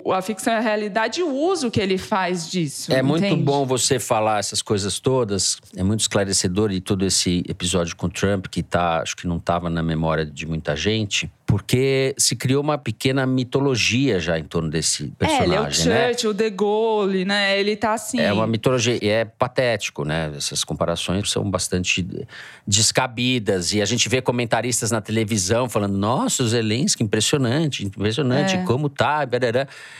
[0.03, 2.91] o, a ficção e a realidade e o uso que ele faz disso.
[2.91, 3.07] É entende?
[3.07, 8.07] muito bom você falar essas coisas todas, é muito esclarecedor e todo esse episódio com
[8.07, 12.33] o Trump que tá, acho que não estava na memória de muita gente porque se
[12.33, 16.07] criou uma pequena mitologia já em torno desse personagem, é, ele é o né?
[16.07, 17.59] Churchill, o De Gaulle, né?
[17.59, 18.21] Ele tá assim.
[18.21, 20.31] É uma mitologia e é patético, né?
[20.33, 22.07] Essas comparações são bastante
[22.65, 28.63] descabidas e a gente vê comentaristas na televisão falando: "Nossa, o Zelensky, impressionante, impressionante, é.
[28.63, 29.27] como tá?"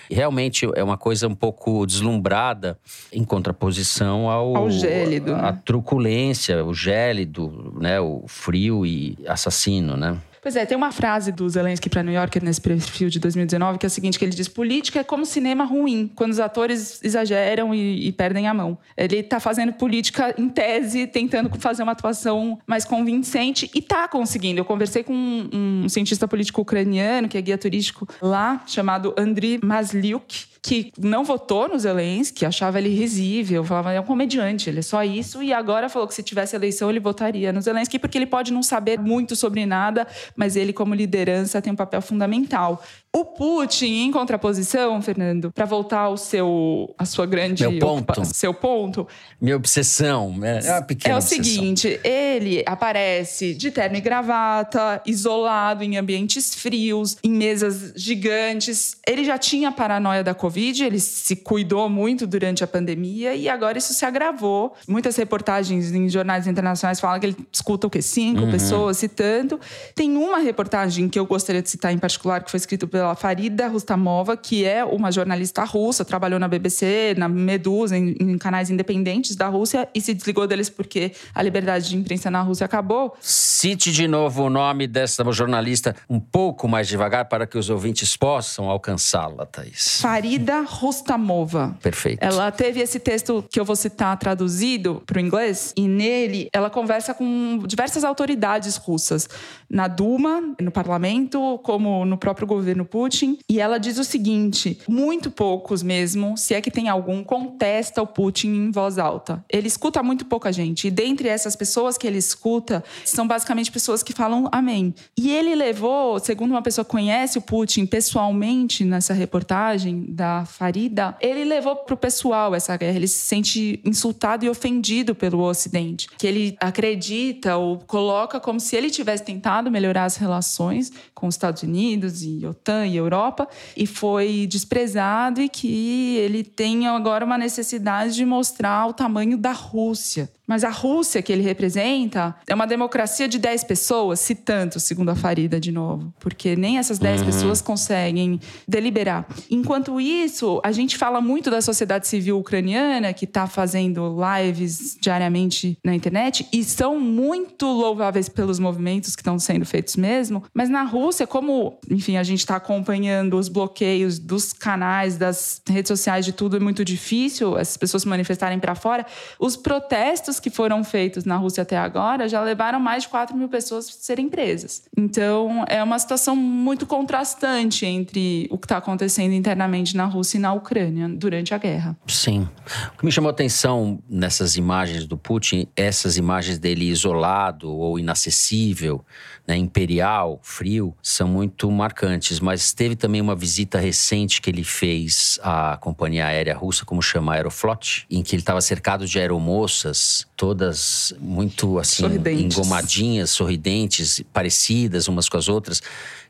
[0.10, 2.80] E realmente é uma coisa um pouco deslumbrada
[3.12, 5.62] em contraposição ao ao gélido, a, a né?
[5.66, 8.00] truculência, o gélido, né?
[8.00, 10.18] O frio e assassino, né?
[10.42, 13.86] Pois é, tem uma frase do Zelensky para New Yorker nesse perfil de 2019 que
[13.86, 17.76] é a seguinte, que ele diz: política é como cinema ruim, quando os atores exageram
[17.76, 18.76] e, e perdem a mão.
[18.98, 24.60] Ele está fazendo política em tese, tentando fazer uma atuação mais convincente e está conseguindo.
[24.60, 29.60] Eu conversei com um, um cientista político ucraniano que é guia turístico lá, chamado Andriy
[29.64, 34.84] Masliuk, que não votou no Zelensky, achava ele risível, falava, é um comediante, ele é
[34.84, 38.28] só isso, e agora falou que se tivesse eleição ele votaria no Zelensky, porque ele
[38.28, 42.84] pode não saber muito sobre nada, mas ele, como liderança, tem um papel fundamental.
[43.14, 48.24] O Putin, em contraposição, Fernando, para voltar ao seu, a sua grande Meu ponto.
[48.24, 49.06] seu ponto,
[49.40, 51.44] minha obsessão, é uma pequena é o obsessão.
[51.44, 58.96] seguinte, ele aparece de terno e gravata, isolado em ambientes frios, em mesas gigantes.
[59.06, 63.78] Ele já tinha paranoia da Covid, ele se cuidou muito durante a pandemia e agora
[63.78, 64.74] isso se agravou.
[64.88, 68.02] Muitas reportagens em jornais internacionais falam que ele escuta o quê?
[68.02, 68.52] Cinco Uhum.
[68.52, 69.60] pessoas citando.
[69.94, 73.68] Tem uma reportagem que eu gostaria de citar em particular, que foi escrita pela Farida
[73.68, 79.36] Rustamova, que é uma jornalista russa, trabalhou na BBC, na Medusa, em, em canais independentes
[79.36, 83.16] da Rússia e se desligou deles porque a liberdade de imprensa na Rússia acabou.
[83.22, 88.16] Cite de novo o nome dessa jornalista um pouco mais devagar para que os ouvintes
[88.18, 90.02] possam alcançá-la, Thaís.
[90.02, 91.78] Farida Rustamova.
[91.82, 92.20] Perfeito.
[92.22, 96.70] Ela teve esse texto que eu vou citar traduzido para o inglês, e nele ela
[96.70, 99.28] conversa com diversas autoridades russas,
[99.70, 103.40] na Duma, no parlamento, como no próprio governo Putin.
[103.50, 108.08] E ela diz o seguinte: muito poucos mesmo, se é que tem algum, contesta o
[108.08, 109.44] Putin em voz alta.
[109.50, 110.88] Ele escuta muito pouca gente.
[110.88, 114.94] E dentre essas pessoas que ele escuta, são basicamente pessoas que falam amém.
[115.18, 121.16] E ele levou, segundo uma pessoa que conhece o Putin pessoalmente nessa reportagem da Farida,
[121.22, 122.98] ele levou pro pessoal essa guerra.
[122.98, 126.08] Ele se sente insultado e ofendido pelo Ocidente.
[126.18, 131.36] Que ele acredita ou coloca como se ele tivesse tentado melhorar as relações com os
[131.36, 137.38] Estados Unidos e OTAN e Europa e foi desprezado e que ele tem agora uma
[137.38, 140.30] necessidade de mostrar o tamanho da Rússia.
[140.52, 145.08] Mas a Rússia que ele representa é uma democracia de 10 pessoas, se tanto, segundo
[145.08, 147.26] a Farida de novo, porque nem essas 10 uhum.
[147.26, 148.38] pessoas conseguem
[148.68, 149.26] deliberar.
[149.50, 155.78] Enquanto isso, a gente fala muito da sociedade civil ucraniana que está fazendo lives diariamente
[155.86, 160.84] na internet e são muito louváveis pelos movimentos que estão sendo feitos mesmo, mas na
[160.84, 166.34] Rússia, como, enfim, a gente está acompanhando os bloqueios dos canais, das redes sociais, de
[166.34, 169.06] tudo, é muito difícil essas pessoas se manifestarem para fora.
[169.40, 173.48] Os protestos que foram feitos na Rússia até agora já levaram mais de 4 mil
[173.48, 174.84] pessoas a serem presas.
[174.98, 180.42] Então, é uma situação muito contrastante entre o que está acontecendo internamente na Rússia e
[180.42, 181.98] na Ucrânia durante a guerra.
[182.08, 182.48] Sim.
[182.94, 188.00] O que me chamou a atenção nessas imagens do Putin, essas imagens dele isolado ou
[188.00, 189.06] inacessível,
[189.52, 192.40] né, imperial, frio, são muito marcantes.
[192.40, 197.34] Mas teve também uma visita recente que ele fez à companhia aérea russa, como chama
[197.34, 202.58] Aeroflot, em que ele estava cercado de aeromoças, todas muito assim, sorridentes.
[202.58, 205.82] engomadinhas, sorridentes, parecidas umas com as outras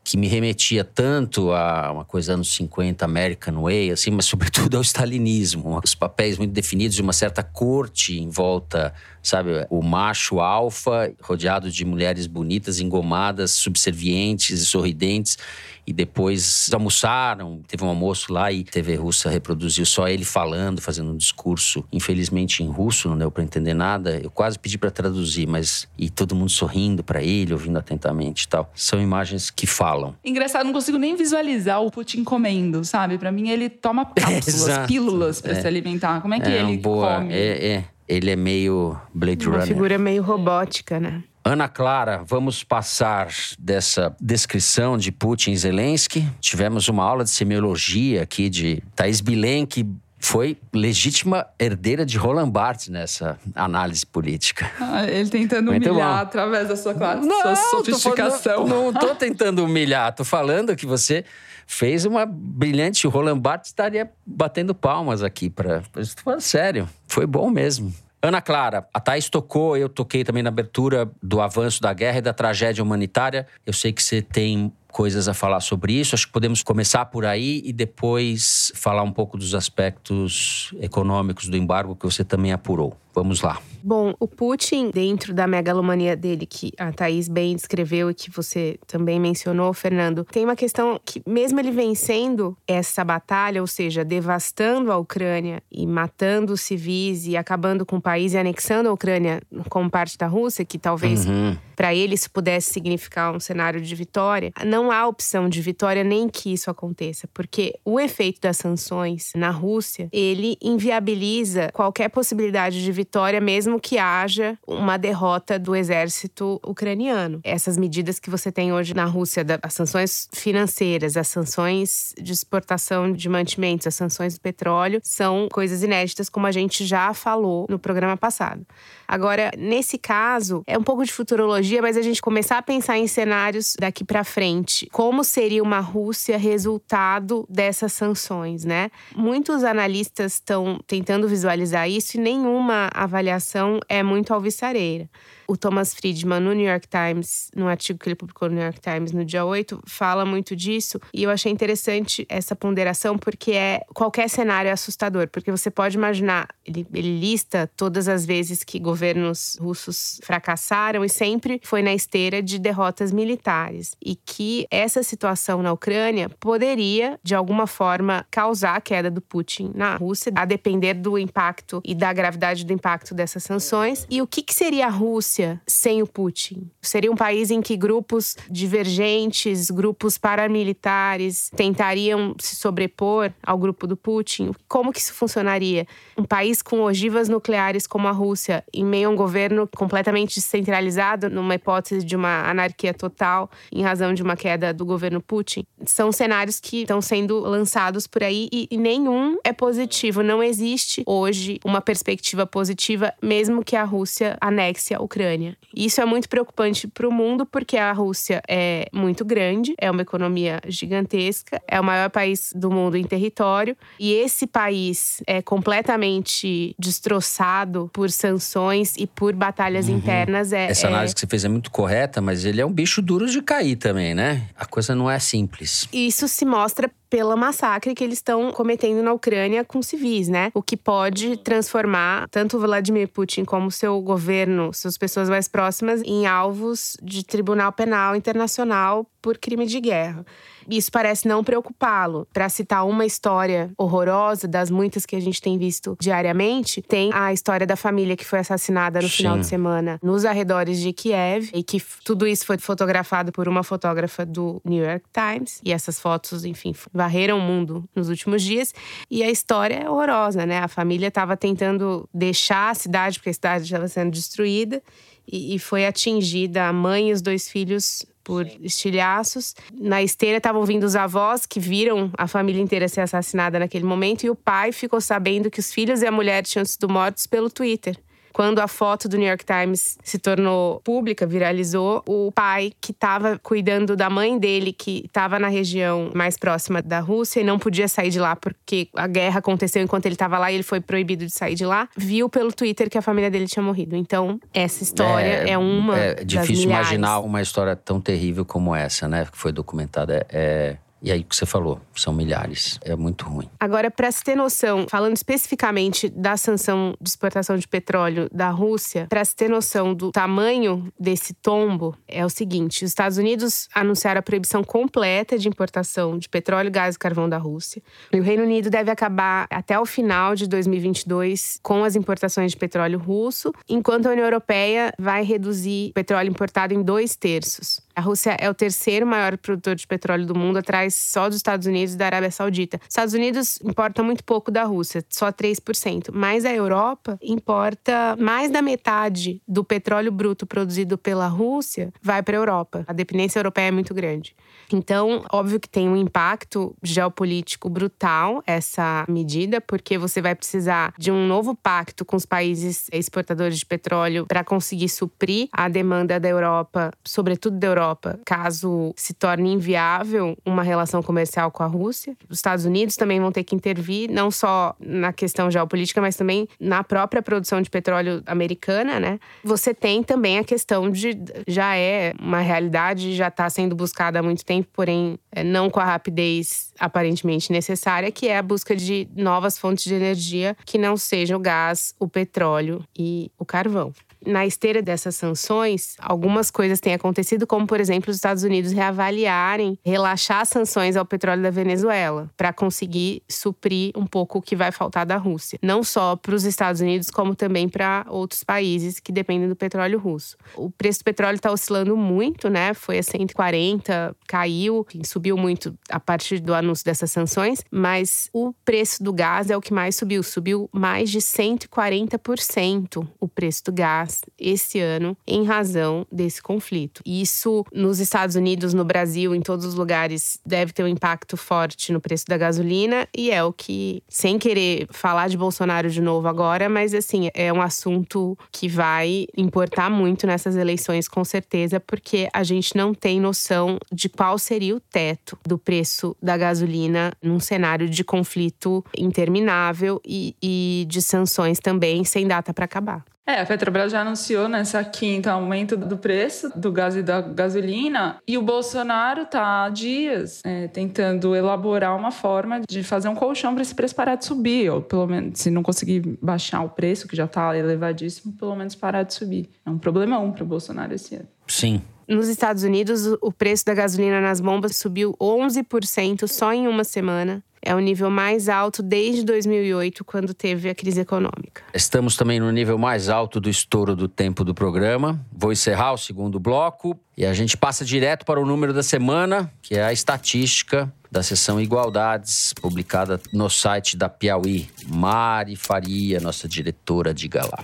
[0.04, 4.82] que me remetia tanto a uma coisa anos 50, American Way, assim, mas sobretudo ao
[4.82, 5.80] stalinismo.
[5.82, 9.66] Os papéis muito definidos de uma certa corte em volta, sabe?
[9.70, 15.38] O macho alfa, rodeado de mulheres bonitas, engomadas, subservientes e sorridentes
[15.86, 17.60] e depois almoçaram.
[17.66, 22.62] Teve um almoço lá e TV russa reproduziu só ele falando, fazendo um discurso, infelizmente
[22.62, 24.18] em russo, não deu para entender nada.
[24.22, 28.48] Eu quase pedi para traduzir, mas e todo mundo sorrindo para ele, ouvindo atentamente e
[28.48, 28.70] tal.
[28.74, 30.14] São imagens que falam.
[30.24, 33.18] Engraçado, não consigo nem visualizar o Putin comendo, sabe?
[33.18, 35.60] Para mim ele toma cápsulas, pílulas para é.
[35.60, 36.20] se alimentar.
[36.20, 37.32] Como é que é, ele boa, come?
[37.32, 37.84] É, é.
[38.12, 39.68] Ele é meio Blade Uma Runner.
[39.68, 41.22] Uma figura meio robótica, né?
[41.44, 46.28] Ana Clara, vamos passar dessa descrição de Putin e Zelensky.
[46.40, 49.88] Tivemos uma aula de semiologia aqui de Thais Bilen, que
[50.22, 54.70] foi legítima herdeira de Roland Barthes nessa análise política.
[54.80, 56.22] Ah, ele tentando Muito humilhar bom.
[56.22, 58.66] através da sua, classe, não, sua sofisticação.
[58.66, 61.24] não, estou tentando humilhar, estou falando que você
[61.66, 63.04] fez uma brilhante.
[63.04, 65.82] O Roland Barthes estaria batendo palmas aqui para.
[65.96, 67.92] Estou falando sério, foi bom mesmo.
[68.24, 72.22] Ana Clara, a Thaís tocou, eu toquei também na abertura do avanço da guerra e
[72.22, 73.48] da tragédia humanitária.
[73.66, 76.14] Eu sei que você tem coisas a falar sobre isso.
[76.14, 81.56] Acho que podemos começar por aí e depois falar um pouco dos aspectos econômicos do
[81.56, 82.96] embargo que você também apurou.
[83.14, 83.60] Vamos lá.
[83.84, 88.78] Bom, o Putin, dentro da megalomania dele, que a Thaís bem descreveu e que você
[88.86, 94.92] também mencionou, Fernando, tem uma questão que, mesmo ele vencendo essa batalha, ou seja, devastando
[94.92, 99.42] a Ucrânia e matando os civis e acabando com o país e anexando a Ucrânia
[99.68, 101.56] como parte da Rússia, que talvez uhum.
[101.74, 106.28] para ele isso pudesse significar um cenário de vitória, não há opção de vitória nem
[106.28, 112.92] que isso aconteça, porque o efeito das sanções na Rússia, ele inviabiliza qualquer possibilidade de
[112.92, 117.40] vitória vitória, mesmo que haja uma derrota do exército ucraniano.
[117.42, 123.12] Essas medidas que você tem hoje na Rússia, as sanções financeiras, as sanções de exportação
[123.12, 127.78] de mantimentos, as sanções do petróleo, são coisas inéditas, como a gente já falou no
[127.78, 128.64] programa passado.
[129.12, 133.06] Agora, nesse caso, é um pouco de futurologia, mas a gente começar a pensar em
[133.06, 134.88] cenários daqui para frente.
[134.90, 138.90] Como seria uma Rússia resultado dessas sanções, né?
[139.14, 145.10] Muitos analistas estão tentando visualizar isso e nenhuma avaliação é muito alvissareira.
[145.52, 148.80] O Thomas Friedman, no New York Times, num artigo que ele publicou no New York
[148.80, 150.98] Times no dia 8, fala muito disso.
[151.12, 155.28] E eu achei interessante essa ponderação, porque é qualquer cenário é assustador.
[155.28, 161.08] Porque você pode imaginar, ele, ele lista todas as vezes que governos russos fracassaram e
[161.10, 163.94] sempre foi na esteira de derrotas militares.
[164.02, 169.70] E que essa situação na Ucrânia poderia, de alguma forma, causar a queda do Putin
[169.74, 174.06] na Rússia, a depender do impacto e da gravidade do impacto dessas sanções.
[174.08, 175.41] E o que, que seria a Rússia?
[175.42, 176.70] Rússia sem o Putin?
[176.80, 183.96] Seria um país em que grupos divergentes, grupos paramilitares tentariam se sobrepor ao grupo do
[183.96, 184.52] Putin?
[184.68, 185.86] Como que isso funcionaria?
[186.16, 191.28] Um país com ogivas nucleares como a Rússia, em meio a um governo completamente descentralizado,
[191.28, 195.64] numa hipótese de uma anarquia total, em razão de uma queda do governo Putin?
[195.84, 200.22] São cenários que estão sendo lançados por aí e, e nenhum é positivo.
[200.22, 205.21] Não existe hoje uma perspectiva positiva, mesmo que a Rússia anexe a Ucrânia.
[205.22, 205.56] Ucrânia.
[205.74, 210.02] Isso é muito preocupante para o mundo porque a Rússia é muito grande, é uma
[210.02, 216.74] economia gigantesca, é o maior país do mundo em território e esse país é completamente
[216.78, 219.96] destroçado por sanções e por batalhas uhum.
[219.96, 220.52] internas.
[220.52, 221.14] É, Essa análise é...
[221.14, 224.14] que você fez é muito correta, mas ele é um bicho duro de cair também,
[224.14, 224.48] né?
[224.56, 225.88] A coisa não é simples.
[225.92, 230.50] Isso se mostra pela massacre que eles estão cometendo na Ucrânia com civis, né?
[230.54, 236.26] O que pode transformar tanto Vladimir Putin como seu governo, suas pessoas mais próximas, em
[236.26, 240.24] alvos de tribunal penal internacional por crime de guerra.
[240.68, 242.26] Isso parece não preocupá-lo.
[242.32, 247.32] Para citar uma história horrorosa das muitas que a gente tem visto diariamente, tem a
[247.32, 249.16] história da família que foi assassinada no Sim.
[249.16, 253.62] final de semana nos arredores de Kiev e que tudo isso foi fotografado por uma
[253.62, 258.74] fotógrafa do New York Times e essas fotos, enfim, varreram o mundo nos últimos dias.
[259.10, 260.58] E a história é horrorosa, né?
[260.58, 264.82] A família estava tentando deixar a cidade porque a cidade estava sendo destruída
[265.26, 269.54] e, foi atingida a mãe e os dois filhos por estilhaços.
[269.72, 274.24] Na esteira estavam vindo os avós que viram a família inteira ser assassinada naquele momento
[274.24, 277.50] e o pai ficou sabendo que os filhos e a mulher tinham sido mortos pelo
[277.50, 277.96] Twitter.
[278.32, 283.38] Quando a foto do New York Times se tornou pública, viralizou, o pai que estava
[283.38, 287.88] cuidando da mãe dele, que estava na região mais próxima da Rússia e não podia
[287.88, 291.26] sair de lá porque a guerra aconteceu enquanto ele estava lá e ele foi proibido
[291.26, 293.96] de sair de lá, viu pelo Twitter que a família dele tinha morrido.
[293.96, 295.98] Então, essa história é, é uma.
[295.98, 299.26] É difícil imaginar uma história tão terrível como essa, né?
[299.30, 300.26] Que foi documentada.
[300.30, 302.78] É, e aí o que você falou, são milhares.
[302.82, 303.48] É muito ruim.
[303.58, 309.06] Agora, para se ter noção, falando especificamente da sanção de exportação de petróleo da Rússia,
[309.08, 314.20] para se ter noção do tamanho desse tombo, é o seguinte: os Estados Unidos anunciaram
[314.20, 317.82] a proibição completa de importação de petróleo, gás e carvão da Rússia.
[318.12, 322.56] E o Reino Unido deve acabar até o final de 2022 com as importações de
[322.56, 327.80] petróleo russo, enquanto a União Europeia vai reduzir petróleo importado em dois terços.
[327.94, 331.66] A Rússia é o terceiro maior produtor de petróleo do mundo, atrás só dos Estados
[331.66, 332.78] Unidos e da Arábia Saudita.
[332.82, 336.10] Os Estados Unidos importa muito pouco da Rússia, só 3%.
[336.12, 342.36] Mas a Europa importa mais da metade do petróleo bruto produzido pela Rússia vai para
[342.36, 342.84] a Europa.
[342.86, 344.34] A dependência europeia é muito grande.
[344.72, 351.10] Então, óbvio que tem um impacto geopolítico brutal essa medida, porque você vai precisar de
[351.10, 356.28] um novo pacto com os países exportadores de petróleo para conseguir suprir a demanda da
[356.28, 362.16] Europa, sobretudo da Europa, caso se torne inviável uma relação comercial com a Rússia.
[362.28, 366.48] Os Estados Unidos também vão ter que intervir, não só na questão geopolítica, mas também
[366.58, 369.20] na própria produção de petróleo americana, né?
[369.44, 371.16] Você tem também a questão de
[371.46, 375.78] já é uma realidade, já está sendo buscada há muito tempo, porém é, não com
[375.78, 380.96] a rapidez aparentemente necessária, que é a busca de novas fontes de energia que não
[380.96, 383.92] sejam o gás, o petróleo e o carvão
[384.26, 389.78] na esteira dessas sanções, algumas coisas têm acontecido, como, por exemplo, os Estados Unidos reavaliarem,
[389.84, 395.04] relaxar sanções ao petróleo da Venezuela, para conseguir suprir um pouco o que vai faltar
[395.04, 395.58] da Rússia.
[395.62, 399.98] Não só para os Estados Unidos, como também para outros países que dependem do petróleo
[399.98, 400.36] russo.
[400.54, 402.74] O preço do petróleo está oscilando muito, né?
[402.74, 409.02] Foi a 140, caiu, subiu muito a partir do anúncio dessas sanções, mas o preço
[409.02, 410.22] do gás é o que mais subiu.
[410.22, 417.02] Subiu mais de 140% o preço do gás esse ano em razão desse conflito.
[417.06, 421.92] Isso nos Estados Unidos, no Brasil, em todos os lugares, deve ter um impacto forte
[421.92, 426.28] no preço da gasolina e é o que, sem querer falar de Bolsonaro de novo
[426.28, 432.28] agora, mas assim, é um assunto que vai importar muito nessas eleições, com certeza, porque
[432.32, 437.40] a gente não tem noção de qual seria o teto do preço da gasolina num
[437.40, 443.04] cenário de conflito interminável e, e de sanções também sem data para acabar.
[443.24, 448.18] É, a Petrobras já anunciou nessa quinta aumento do preço do gás e da gasolina
[448.26, 453.54] e o Bolsonaro está há dias é, tentando elaborar uma forma de fazer um colchão
[453.54, 457.06] para esse preço parar de subir, ou pelo menos se não conseguir baixar o preço,
[457.06, 459.48] que já está elevadíssimo, pelo menos parar de subir.
[459.64, 461.28] É um problemão para o Bolsonaro esse ano.
[461.46, 461.80] Sim.
[462.08, 467.42] Nos Estados Unidos, o preço da gasolina nas bombas subiu 11% só em uma semana.
[467.64, 471.62] É o nível mais alto desde 2008, quando teve a crise econômica.
[471.72, 475.24] Estamos também no nível mais alto do estouro do tempo do programa.
[475.32, 479.52] Vou encerrar o segundo bloco e a gente passa direto para o número da semana,
[479.62, 484.68] que é a estatística da seção Igualdades, publicada no site da Piauí.
[484.88, 487.62] Mari Faria, nossa diretora, diga lá.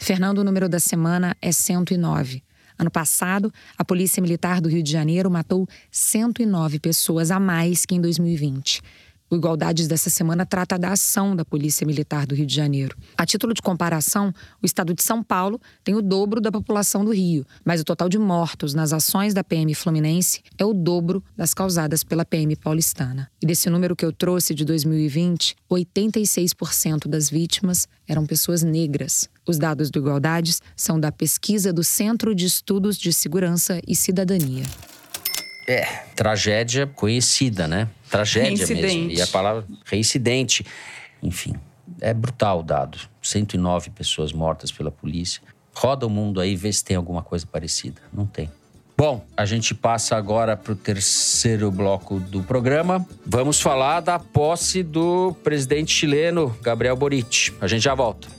[0.00, 2.42] Fernando, o número da semana é 109.
[2.78, 7.96] Ano passado, a Polícia Militar do Rio de Janeiro matou 109 pessoas a mais que
[7.96, 8.80] em 2020.
[9.30, 12.96] O Igualdades dessa semana trata da ação da Polícia Militar do Rio de Janeiro.
[13.14, 17.12] A título de comparação, o estado de São Paulo tem o dobro da população do
[17.12, 21.52] Rio, mas o total de mortos nas ações da PM Fluminense é o dobro das
[21.52, 23.30] causadas pela PM paulistana.
[23.42, 29.28] E desse número que eu trouxe de 2020, 86% das vítimas eram pessoas negras.
[29.46, 34.64] Os dados do Igualdades são da pesquisa do Centro de Estudos de Segurança e Cidadania.
[35.68, 35.84] É,
[36.16, 37.88] tragédia conhecida, né?
[38.10, 39.10] Tragédia mesmo.
[39.10, 40.64] E a palavra reincidente.
[41.22, 41.54] Enfim,
[42.00, 42.98] é brutal o dado.
[43.20, 45.42] 109 pessoas mortas pela polícia.
[45.74, 48.00] Roda o mundo aí, vê se tem alguma coisa parecida.
[48.12, 48.50] Não tem.
[48.96, 53.06] Bom, a gente passa agora para o terceiro bloco do programa.
[53.24, 57.54] Vamos falar da posse do presidente chileno, Gabriel Boric.
[57.60, 58.37] A gente já volta.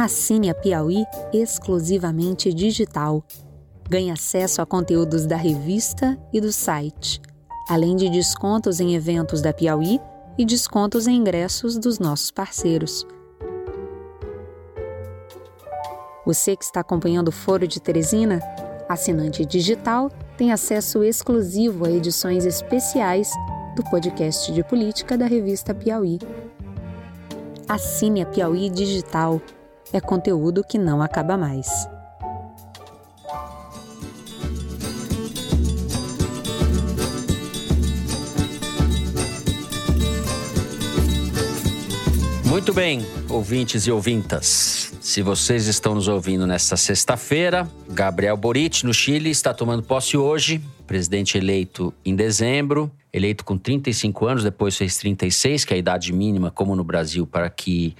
[0.00, 3.22] Assine a Piauí exclusivamente digital.
[3.86, 7.20] Ganhe acesso a conteúdos da revista e do site,
[7.68, 10.00] além de descontos em eventos da Piauí
[10.38, 13.06] e descontos em ingressos dos nossos parceiros.
[16.24, 18.40] Você que está acompanhando o Foro de Teresina,
[18.88, 23.30] assinante digital, tem acesso exclusivo a edições especiais
[23.76, 26.18] do podcast de política da revista Piauí.
[27.68, 29.42] Assine a Piauí Digital.
[29.92, 31.66] É conteúdo que não acaba mais.
[42.44, 44.92] Muito bem, ouvintes e ouvintas.
[45.00, 50.60] Se vocês estão nos ouvindo nesta sexta-feira, Gabriel Boric, no Chile, está tomando posse hoje,
[50.86, 56.12] presidente eleito em dezembro, eleito com 35 anos, depois fez 36, que é a idade
[56.12, 57.96] mínima, como no Brasil, para que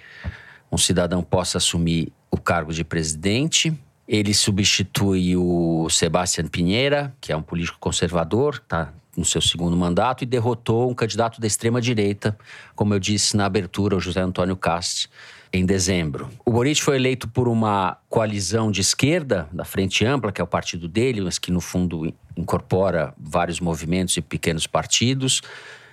[0.71, 3.77] um cidadão possa assumir o cargo de presidente.
[4.07, 10.23] Ele substitui o Sebastián Pinheira, que é um político conservador, está no seu segundo mandato,
[10.23, 12.37] e derrotou um candidato da extrema-direita,
[12.75, 15.11] como eu disse na abertura, o José Antônio Cast,
[15.53, 16.29] em dezembro.
[16.45, 20.47] O Boric foi eleito por uma coalizão de esquerda, da Frente Ampla, que é o
[20.47, 25.43] partido dele, mas que no fundo incorpora vários movimentos e pequenos partidos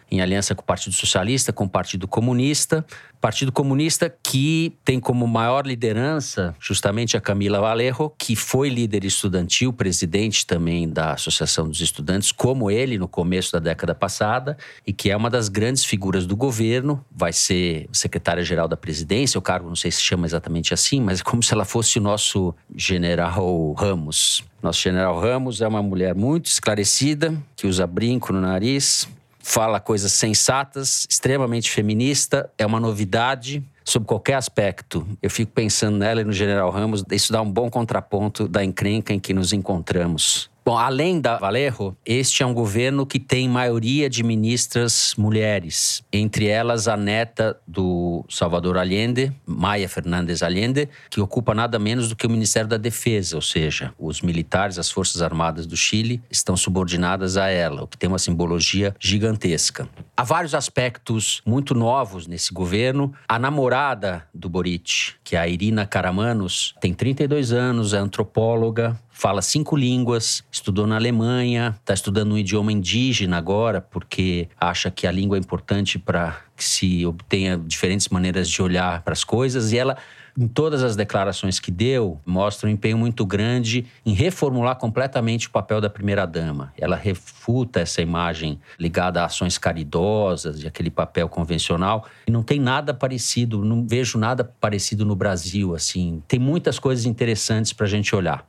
[0.09, 2.85] em aliança com o Partido Socialista, com o Partido Comunista.
[3.19, 9.73] Partido Comunista que tem como maior liderança justamente a Camila Valerro, que foi líder estudantil,
[9.73, 15.09] presidente também da Associação dos Estudantes, como ele no começo da década passada, e que
[15.09, 19.75] é uma das grandes figuras do governo, vai ser secretária-geral da presidência, o cargo não
[19.75, 24.43] sei se chama exatamente assim, mas é como se ela fosse o nosso general Ramos.
[24.61, 29.07] Nosso general Ramos é uma mulher muito esclarecida, que usa brinco no nariz,
[29.47, 35.07] fala coisas sensatas, extremamente feminista, é uma novidade sob qualquer aspecto.
[35.23, 39.13] Eu fico pensando nela e no General Ramos, isso dá um bom contraponto da encrenca
[39.13, 40.49] em que nos encontramos.
[40.67, 46.47] Bom, além da Valerro, este é um governo que tem maioria de ministras mulheres, entre
[46.47, 52.27] elas a neta do Salvador Allende, Maia Fernandes Allende, que ocupa nada menos do que
[52.27, 57.37] o Ministério da Defesa, ou seja, os militares, as Forças Armadas do Chile estão subordinadas
[57.37, 59.87] a ela, o que tem uma simbologia gigantesca.
[60.17, 63.13] Há vários aspectos muito novos nesse governo.
[63.25, 69.41] A namorada do Boric, que é a Irina Karamanos, tem 32 anos, é antropóloga, fala
[69.41, 75.11] cinco línguas, estudou na Alemanha, está estudando um idioma indígena agora, porque acha que a
[75.11, 79.71] língua é importante para que se obtenha diferentes maneiras de olhar para as coisas.
[79.71, 79.97] E ela,
[80.37, 85.49] em todas as declarações que deu, mostra um empenho muito grande em reformular completamente o
[85.49, 86.71] papel da primeira-dama.
[86.77, 92.05] Ela refuta essa imagem ligada a ações caridosas, de aquele papel convencional.
[92.27, 96.21] E não tem nada parecido, não vejo nada parecido no Brasil, assim.
[96.27, 98.47] Tem muitas coisas interessantes para a gente olhar.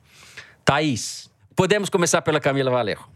[0.69, 3.09] Thaís, podemos começar pela Camila Valerro.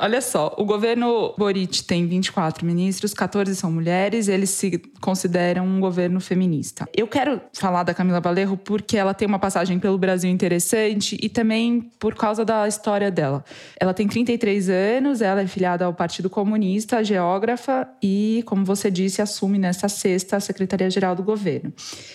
[0.00, 5.80] Olha só, o governo Boric tem 24 ministros, 14 são mulheres, eles se consideram um
[5.80, 6.88] governo feminista.
[6.96, 11.28] Eu quero falar da Camila Valerro porque ela tem uma passagem pelo Brasil interessante e
[11.28, 13.44] também por causa da história dela.
[13.76, 19.20] Ela tem 33 anos, ela é filiada ao Partido Comunista, geógrafa e, como você disse,
[19.20, 21.72] assume nesta sexta a Secretaria-Geral do governo.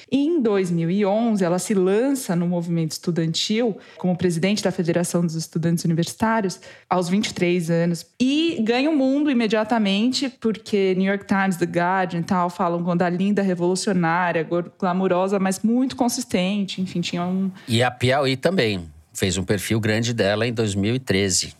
[0.09, 5.83] E em 2011, ela se lança no movimento estudantil como presidente da Federação dos Estudantes
[5.83, 7.72] Universitários aos 23 anos.
[8.19, 13.01] E ganha o mundo imediatamente, porque New York Times, The Guardian e tal falam quando
[13.01, 14.47] a linda, revolucionária,
[14.79, 16.81] glamurosa, mas muito consistente.
[16.81, 17.51] Enfim, tinha um.
[17.67, 18.91] E a Piauí também.
[19.15, 21.53] Fez um perfil grande dela em 2013.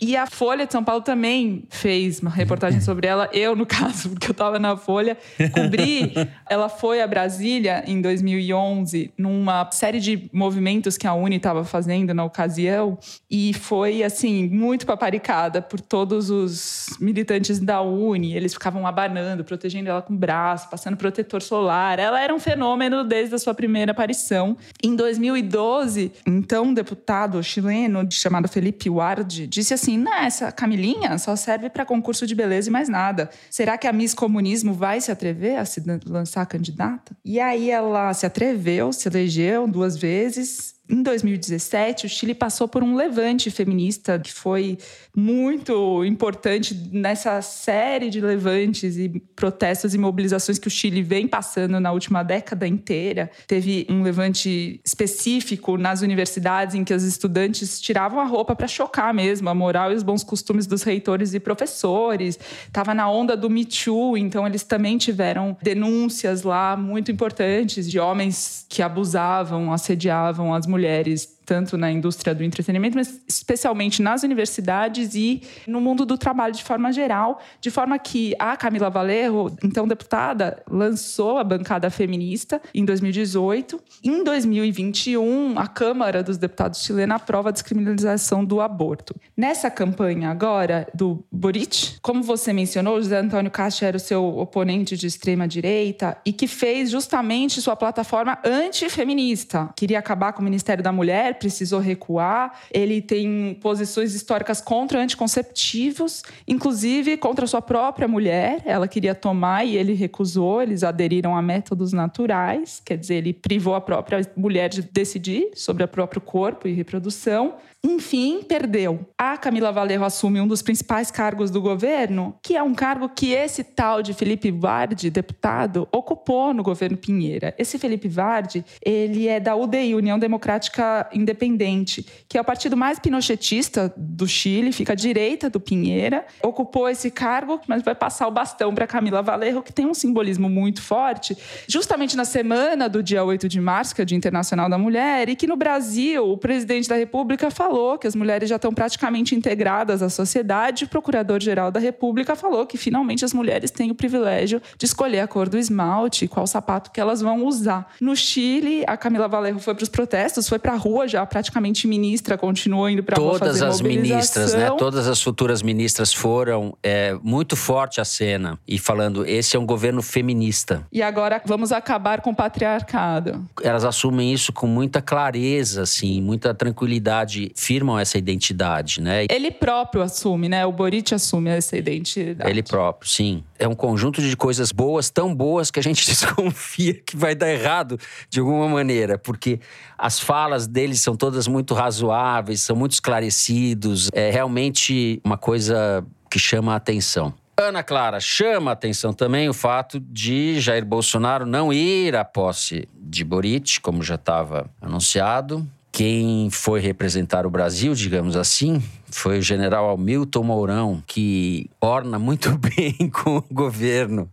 [0.00, 3.28] E a Folha de São Paulo também fez uma reportagem sobre ela.
[3.32, 5.16] Eu, no caso, porque eu estava na Folha,
[5.52, 6.12] cobri.
[6.48, 12.12] ela foi a Brasília em 2011, numa série de movimentos que a Uni estava fazendo
[12.12, 12.98] na ocasião.
[13.30, 18.34] E foi, assim, muito paparicada por todos os militantes da Uni.
[18.36, 21.98] Eles ficavam abanando, protegendo ela com o braço, passando protetor solar.
[21.98, 24.56] Ela era um fenômeno desde a sua primeira aparição.
[24.82, 31.36] Em 2012, então, um deputado chileno chamado Felipe Ward disse assim assim: essa Camilinha só
[31.36, 33.30] serve para concurso de beleza e mais nada.
[33.48, 37.16] Será que a Miss Comunismo vai se atrever a se lançar candidata?
[37.24, 42.82] E aí ela se atreveu, se elegeu duas vezes em 2017, o Chile passou por
[42.82, 44.78] um levante feminista que foi
[45.16, 51.80] muito importante nessa série de levantes e protestos e mobilizações que o Chile vem passando
[51.80, 53.30] na última década inteira.
[53.46, 59.12] Teve um levante específico nas universidades em que os estudantes tiravam a roupa para chocar
[59.12, 62.38] mesmo a moral e os bons costumes dos reitores e professores.
[62.66, 67.98] Estava na onda do Me Too, então eles também tiveram denúncias lá muito importantes de
[67.98, 74.24] homens que abusavam, assediavam as mulheres mulheres tanto na indústria do entretenimento, mas especialmente nas
[74.24, 79.56] universidades e no mundo do trabalho de forma geral, de forma que a Camila Valerro,
[79.62, 83.80] então deputada, lançou a bancada feminista em 2018.
[84.02, 89.14] Em 2021, a Câmara dos Deputados chilena aprova a descriminalização do aborto.
[89.36, 94.96] Nessa campanha agora do Boric, como você mencionou, José Antônio Castro era o seu oponente
[94.96, 99.70] de extrema direita e que fez justamente sua plataforma antifeminista.
[99.76, 102.60] Queria acabar com o Ministério da Mulher, precisou recuar.
[102.72, 108.62] Ele tem posições históricas contra anticonceptivos, inclusive contra sua própria mulher.
[108.64, 110.62] Ela queria tomar e ele recusou.
[110.62, 115.82] Eles aderiram a métodos naturais, quer dizer, ele privou a própria mulher de decidir sobre
[115.84, 117.54] o próprio corpo e reprodução.
[117.88, 119.06] Enfim, perdeu.
[119.16, 123.30] A Camila Valerro assume um dos principais cargos do governo, que é um cargo que
[123.30, 127.54] esse tal de Felipe Vardi, deputado, ocupou no governo Pinheira.
[127.56, 132.98] Esse Felipe Vardi, ele é da UDI, União Democrática Independente, que é o partido mais
[132.98, 136.26] pinochetista do Chile, fica à direita do Pinheira.
[136.42, 140.48] Ocupou esse cargo, mas vai passar o bastão para Camila Valerro, que tem um simbolismo
[140.50, 144.68] muito forte, justamente na semana do dia 8 de março, que é o Dia Internacional
[144.68, 148.48] da Mulher, e que no Brasil o presidente da República falou falou que as mulheres
[148.48, 150.84] já estão praticamente integradas à sociedade.
[150.84, 155.28] O Procurador-Geral da República falou que finalmente as mulheres têm o privilégio de escolher a
[155.28, 157.94] cor do esmalte e qual sapato que elas vão usar.
[158.00, 161.86] No Chile, a Camila Valerro foi para os protestos, foi para a rua já praticamente
[161.86, 164.70] ministra, continuou indo para a rua Todas as ministras, né?
[164.78, 169.66] Todas as futuras ministras foram é, muito forte a cena e falando esse é um
[169.66, 170.86] governo feminista.
[170.90, 173.44] E agora vamos acabar com o patriarcado.
[173.62, 179.26] Elas assumem isso com muita clareza, assim, muita tranquilidade firmam essa identidade, né?
[179.30, 180.64] Ele próprio assume, né?
[180.66, 182.48] O Boric assume essa identidade.
[182.48, 183.42] Ele próprio, sim.
[183.58, 187.50] É um conjunto de coisas boas, tão boas que a gente desconfia que vai dar
[187.50, 187.98] errado
[188.28, 189.58] de alguma maneira, porque
[189.96, 194.10] as falas deles são todas muito razoáveis, são muito esclarecidos.
[194.12, 197.32] É realmente uma coisa que chama a atenção.
[197.58, 202.86] Ana Clara, chama a atenção também o fato de Jair Bolsonaro não ir à posse
[202.94, 205.66] de Boric, como já estava anunciado,
[205.96, 212.50] quem foi representar o Brasil, digamos assim, foi o general Hamilton Mourão, que orna muito
[212.60, 214.30] bem com o governo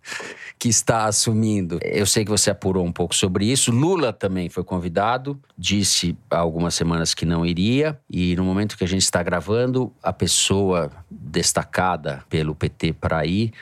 [0.60, 1.80] que está assumindo.
[1.82, 3.72] Eu sei que você apurou um pouco sobre isso.
[3.72, 8.84] Lula também foi convidado, disse há algumas semanas que não iria, e no momento que
[8.84, 13.54] a gente está gravando, a pessoa destacada pelo PT para ir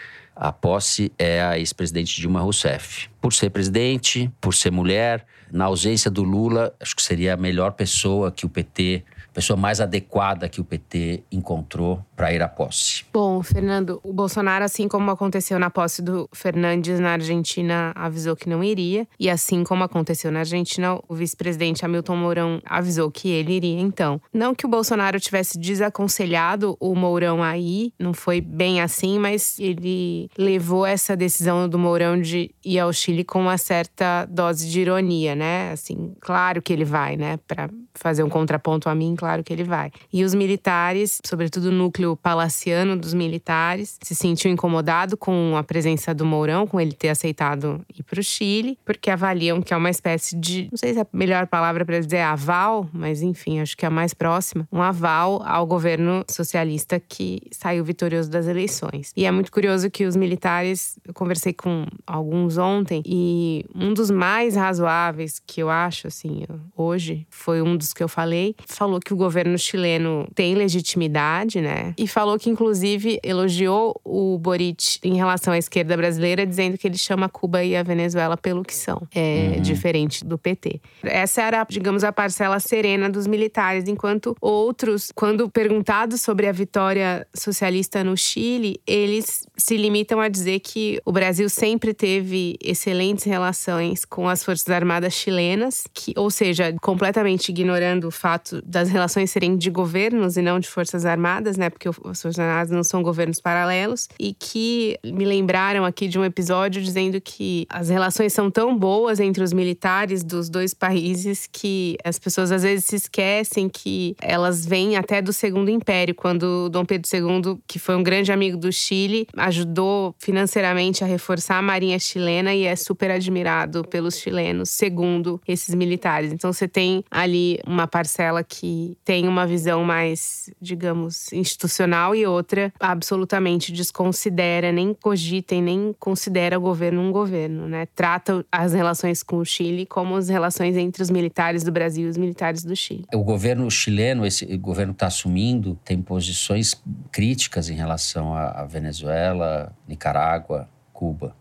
[0.42, 3.08] a posse é a ex-presidente Dilma Rousseff.
[3.22, 7.74] Por ser presidente, por ser mulher, na ausência do Lula, acho que seria a melhor
[7.74, 13.06] pessoa que o PT pessoa mais adequada que o PT encontrou para ir à posse.
[13.14, 18.50] Bom, Fernando, o Bolsonaro, assim como aconteceu na posse do Fernandes na Argentina, avisou que
[18.50, 19.08] não iria.
[19.20, 23.80] E assim como aconteceu na Argentina, o vice-presidente Hamilton Mourão avisou que ele iria.
[23.80, 29.18] Então, não que o Bolsonaro tivesse desaconselhado o Mourão a ir, não foi bem assim,
[29.18, 34.70] mas ele levou essa decisão do Mourão de ir ao Chile com uma certa dose
[34.70, 35.72] de ironia, né?
[35.72, 37.38] Assim, claro que ele vai, né?
[37.48, 39.92] Para fazer um contraponto a mim, claro que ele vai.
[40.12, 46.12] E os militares, sobretudo o núcleo palaciano dos militares, se sentiu incomodado com a presença
[46.12, 49.92] do Mourão, com ele ter aceitado ir para o Chile, porque avaliam que é uma
[49.92, 53.78] espécie de, não sei se é a melhor palavra para dizer aval, mas enfim, acho
[53.78, 59.12] que é a mais próxima, um aval ao governo socialista que saiu vitorioso das eleições.
[59.16, 64.10] E é muito curioso que os militares, eu conversei com alguns ontem, e um dos
[64.10, 66.44] mais razoáveis que eu acho, assim,
[66.76, 71.60] hoje, foi um dos que eu falei, falou que que o governo chileno tem legitimidade,
[71.60, 71.94] né?
[71.98, 76.98] E falou que, inclusive, elogiou o Boric em relação à esquerda brasileira, dizendo que ele
[76.98, 79.62] chama Cuba e a Venezuela pelo que são, é, uhum.
[79.62, 80.80] diferente do PT.
[81.04, 87.28] Essa era, digamos, a parcela serena dos militares, enquanto outros, quando perguntados sobre a vitória
[87.34, 94.06] socialista no Chile, eles se limitam a dizer que o Brasil sempre teve excelentes relações
[94.06, 99.56] com as Forças Armadas chilenas, que, ou seja, completamente ignorando o fato das relações serem
[99.58, 101.70] de governos e não de Forças Armadas, né?
[101.70, 106.26] Porque as Forças Armadas não são governos paralelos, e que me lembraram aqui de um
[106.26, 111.98] episódio dizendo que as relações são tão boas entre os militares dos dois países que
[112.04, 116.86] as pessoas às vezes se esquecem que elas vêm até do Segundo Império, quando Dom
[116.86, 122.00] Pedro II, que foi um grande amigo do Chile, ajudou financeiramente a reforçar a marinha
[122.00, 126.32] chilena e é super admirado pelos chilenos, segundo esses militares.
[126.32, 132.74] Então você tem ali uma parcela que tem uma visão mais, digamos, institucional e outra
[132.80, 137.88] absolutamente desconsidera, nem cogita e nem considera o governo um governo, né?
[137.96, 142.10] Trata as relações com o Chile como as relações entre os militares do Brasil e
[142.10, 143.06] os militares do Chile.
[143.14, 146.82] O governo chileno, esse governo que está assumindo, tem posições
[147.12, 151.36] críticas em relação à Venezuela, Nicarágua, Cuba.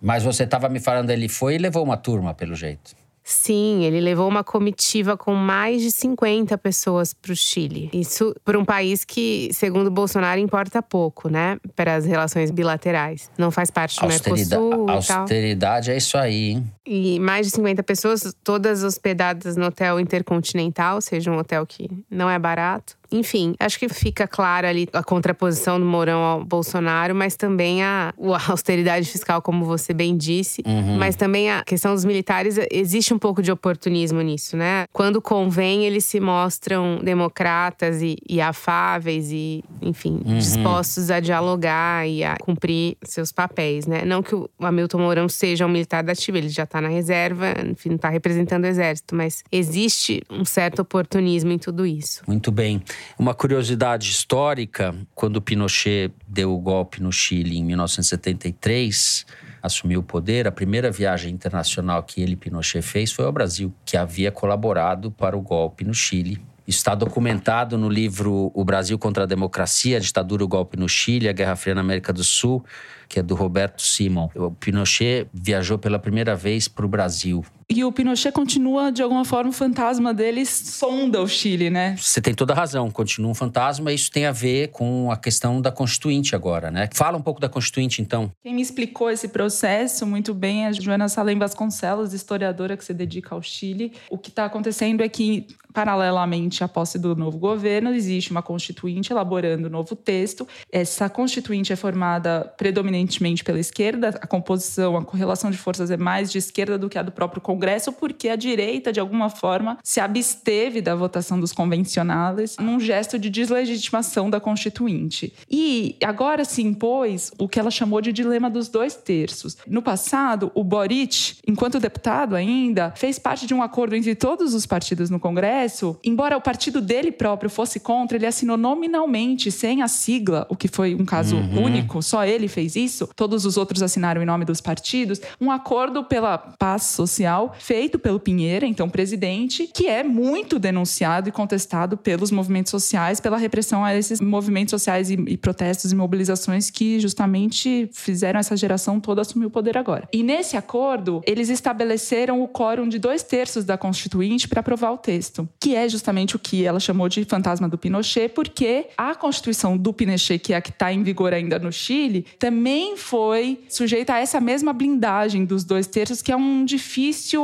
[0.00, 2.94] Mas você estava me falando, ele foi e levou uma turma, pelo jeito.
[3.28, 7.90] Sim, ele levou uma comitiva com mais de 50 pessoas para o Chile.
[7.92, 11.58] Isso para um país que, segundo Bolsonaro, importa pouco, né?
[11.74, 13.28] Para as relações bilaterais.
[13.36, 14.90] Não faz parte do austeridade, Mercosul.
[14.90, 16.72] Austeridade é isso aí, hein?
[16.86, 21.90] E mais de 50 pessoas, todas hospedadas no hotel intercontinental, ou seja, um hotel que
[22.08, 22.95] não é barato.
[23.10, 28.12] Enfim, acho que fica clara ali a contraposição do Mourão ao Bolsonaro, mas também a,
[28.18, 30.62] a austeridade fiscal, como você bem disse.
[30.66, 30.98] Uhum.
[30.98, 34.86] Mas também a questão dos militares, existe um pouco de oportunismo nisso, né?
[34.92, 40.38] Quando convém, eles se mostram democratas e, e afáveis e, enfim, Uhum.
[40.38, 44.04] dispostos a dialogar e a cumprir seus papéis, né?
[44.04, 47.54] Não que o Hamilton Mourão seja um militar da ativa, ele já está na reserva,
[47.70, 52.22] enfim, não está representando o exército, mas existe um certo oportunismo em tudo isso.
[52.26, 52.82] Muito bem.
[53.18, 59.26] Uma curiosidade histórica: quando Pinochet deu o golpe no Chile em 1973,
[59.62, 63.96] assumiu o poder, a primeira viagem internacional que ele, Pinochet, fez foi ao Brasil, que
[63.96, 66.40] havia colaborado para o golpe no Chile.
[66.66, 70.88] Isso está documentado no livro O Brasil contra a Democracia, a Ditadura, o Golpe no
[70.88, 72.64] Chile, a Guerra Fria na América do Sul,
[73.08, 74.28] que é do Roberto Simon.
[74.34, 77.44] O Pinochet viajou pela primeira vez para o Brasil.
[77.68, 81.96] E o Pinochet continua, de alguma forma, o fantasma dele sonda o Chile, né?
[81.98, 83.92] Você tem toda a razão, continua um fantasma.
[83.92, 86.88] Isso tem a ver com a questão da Constituinte agora, né?
[86.94, 88.30] Fala um pouco da Constituinte, então.
[88.44, 92.94] Quem me explicou esse processo muito bem é a Joana Salem Vasconcelos, historiadora que se
[92.94, 93.92] dedica ao Chile.
[94.08, 99.12] O que está acontecendo é que, paralelamente à posse do novo governo, existe uma Constituinte
[99.12, 100.46] elaborando um novo texto.
[100.70, 104.10] Essa Constituinte é formada predominantemente pela esquerda.
[104.20, 107.42] A composição, a correlação de forças é mais de esquerda do que a do próprio
[107.42, 107.55] Congresso,
[107.92, 113.30] porque a direita, de alguma forma, se absteve da votação dos convencionais num gesto de
[113.30, 115.32] deslegitimação da Constituinte.
[115.50, 119.56] E agora se impôs o que ela chamou de dilema dos dois terços.
[119.66, 124.66] No passado, o Boric, enquanto deputado ainda, fez parte de um acordo entre todos os
[124.66, 125.98] partidos no Congresso.
[126.04, 130.68] Embora o partido dele próprio fosse contra, ele assinou nominalmente, sem a sigla, o que
[130.68, 131.64] foi um caso Uhum.
[131.64, 133.08] único, só ele fez isso.
[133.14, 135.20] Todos os outros assinaram em nome dos partidos.
[135.40, 141.32] Um acordo pela paz social feito pelo Pinheira, então presidente, que é muito denunciado e
[141.32, 146.70] contestado pelos movimentos sociais, pela repressão a esses movimentos sociais e, e protestos e mobilizações
[146.70, 150.08] que justamente fizeram essa geração toda assumir o poder agora.
[150.12, 154.98] E nesse acordo, eles estabeleceram o quórum de dois terços da Constituinte para aprovar o
[154.98, 159.76] texto, que é justamente o que ela chamou de fantasma do Pinochet, porque a Constituição
[159.76, 164.14] do Pinochet, que é a que está em vigor ainda no Chile, também foi sujeita
[164.14, 167.35] a essa mesma blindagem dos dois terços, que é um difícil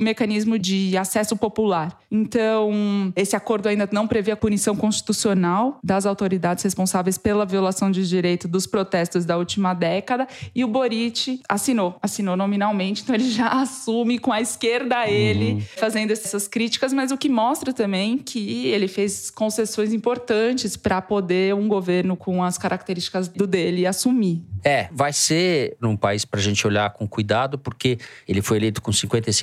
[0.00, 1.98] mecanismo de acesso popular.
[2.10, 8.06] Então, esse acordo ainda não prevê a punição constitucional das autoridades responsáveis pela violação de
[8.08, 13.48] direito dos protestos da última década, e o Boric assinou, assinou nominalmente, então ele já
[13.60, 15.60] assume com a esquerda ele, Uhum.
[15.76, 21.54] fazendo essas críticas, mas o que mostra também que ele fez concessões importantes para poder
[21.54, 24.42] um governo com as características do dele assumir.
[24.62, 27.98] É, vai ser num país para a gente olhar com cuidado, porque
[28.28, 29.39] ele foi eleito com 55%,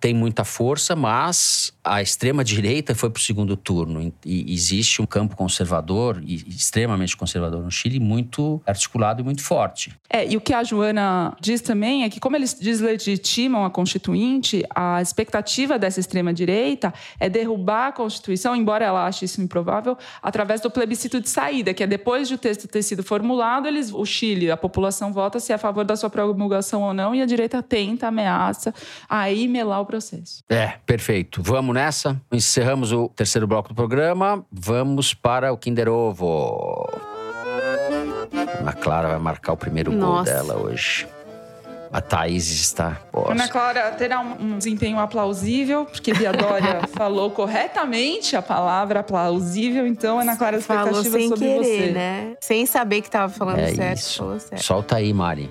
[0.00, 4.12] tem muita força, mas a extrema-direita foi para o segundo turno.
[4.24, 9.92] E existe um campo conservador, e extremamente conservador no Chile, muito articulado e muito forte.
[10.08, 14.64] É, e o que a Joana diz também é que, como eles deslegitimam a Constituinte,
[14.74, 20.70] a expectativa dessa extrema-direita é derrubar a Constituição, embora ela ache isso improvável, através do
[20.70, 24.50] plebiscito de saída, que é depois de o texto ter sido formulado, eles, o Chile,
[24.50, 27.62] a população vota se é a favor da sua promulgação ou não, e a direita
[27.62, 28.74] tenta, ameaça,
[29.08, 30.42] aí melar o processo.
[30.48, 31.42] É, perfeito.
[31.42, 32.20] Vamos nessa?
[32.32, 34.44] Encerramos o terceiro bloco do programa.
[34.52, 36.88] Vamos para o Kinder Ovo.
[38.60, 40.32] Ana Clara vai marcar o primeiro gol Nossa.
[40.32, 41.06] dela hoje.
[41.90, 43.00] A Thaís está.
[43.10, 43.32] Poxa.
[43.32, 49.86] Ana Clara terá um, um desempenho aplausível, porque Bia Dória falou corretamente a palavra aplausível,
[49.86, 51.90] então Ana Clara, Falou expectativa sem sobre querer, você.
[51.92, 52.36] né?
[52.42, 53.98] Sem saber que tava falando É certo.
[53.98, 54.18] isso.
[54.18, 54.62] Falou certo.
[54.62, 55.50] Solta aí, Mari.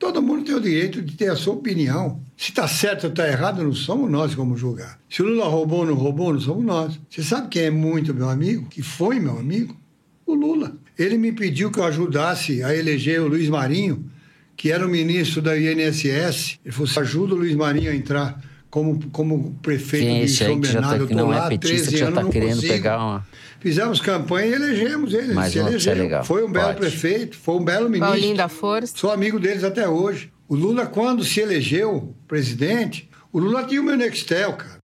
[0.00, 2.22] Todo mundo tem o direito de ter a sua opinião.
[2.34, 4.98] Se está certo ou está errado, não somos nós como julgar.
[5.10, 6.98] Se o Lula roubou ou não roubou, não somos nós.
[7.10, 8.66] Você sabe quem é muito meu amigo?
[8.70, 9.78] Que foi meu amigo?
[10.24, 10.74] O Lula.
[10.98, 14.10] Ele me pediu que eu ajudasse a eleger o Luiz Marinho,
[14.56, 16.58] que era o ministro da INSS.
[16.64, 20.68] Ele falou: ajuda o Luiz Marinho a entrar como, como prefeito é de São que
[20.72, 21.06] Bernardo.
[21.06, 22.72] tá, Eu não lá é petista, 13 que já anos, tá não querendo consigo.
[22.72, 23.26] pegar uma.
[23.58, 25.36] Fizemos campanha e elegemos ele.
[25.36, 26.24] Um, se é legal.
[26.24, 26.78] Foi um belo Pode.
[26.80, 28.08] prefeito, foi um belo ministro.
[28.08, 28.96] Paulinho da Força.
[28.96, 30.32] Sou amigo deles até hoje.
[30.48, 34.78] O Lula, quando se elegeu presidente, o Lula tinha o meu Nextel, cara.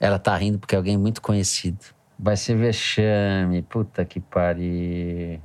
[0.00, 1.78] Ela tá rindo porque é alguém muito conhecido.
[2.18, 3.62] Vai ser vexame.
[3.62, 5.40] Puta que pariu.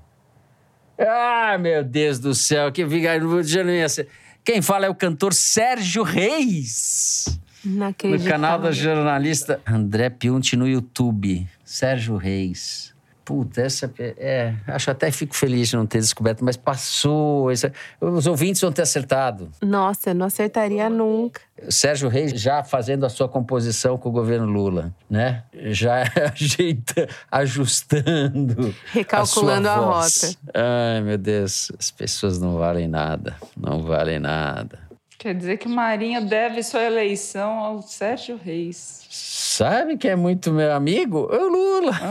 [1.00, 2.72] Ah, meu Deus do céu.
[2.72, 4.08] Que vigário já não ia ser.
[4.44, 7.40] Quem fala é o cantor Sérgio Reis.
[7.64, 7.94] No
[8.26, 11.48] canal da jornalista André Piunti no YouTube.
[11.64, 12.93] Sérgio Reis.
[13.26, 13.90] Puta, essa.
[13.98, 17.50] É, acho até que fico feliz de não ter descoberto, mas passou.
[17.50, 17.72] Essa-
[18.02, 19.50] os ouvintes vão ter acertado.
[19.62, 21.40] Nossa, eu não acertaria nunca.
[21.70, 25.44] Sérgio Reis já fazendo a sua composição com o governo Lula, né?
[25.72, 26.04] Já
[26.36, 28.76] ajeita, ajustando.
[28.92, 30.36] Recalculando a, a rota.
[30.54, 33.36] Ai, meu Deus, as pessoas não valem nada.
[33.56, 34.80] Não valem nada.
[35.18, 39.03] Quer dizer que o Marinho deve sua eleição ao Sérgio Reis.
[39.16, 41.30] Sabe que é muito meu amigo?
[41.32, 41.94] O Lula.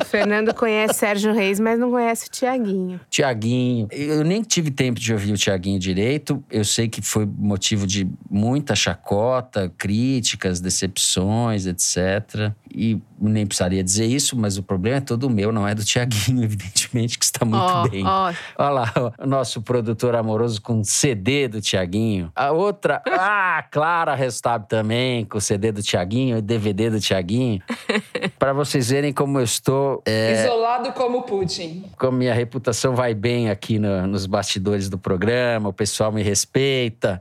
[0.00, 3.00] O Fernando conhece Sérgio Reis, mas não conhece o Tiaguinho.
[3.10, 3.88] Tiaguinho.
[3.90, 6.42] Eu nem tive tempo de ouvir o Tiaguinho direito.
[6.50, 12.52] Eu sei que foi motivo de muita chacota, críticas, decepções, etc.
[12.72, 16.42] E nem precisaria dizer isso, mas o problema é todo meu, não é do Tiaguinho,
[16.44, 18.04] evidentemente, que está muito Ó, bem.
[18.06, 18.32] ó.
[18.56, 22.30] Olha lá, o nosso produtor amoroso com CD do Tiaguinho.
[22.34, 27.60] A outra, ah, Clara Restab também, com o CD do Tiaguinho e DVD do Tiaguinho.
[28.38, 30.00] Para vocês verem como eu estou.
[30.06, 31.84] é, Isolado como Putin.
[31.98, 37.20] como minha reputação vai bem aqui no- nos bastidores do programa, o pessoal me respeita,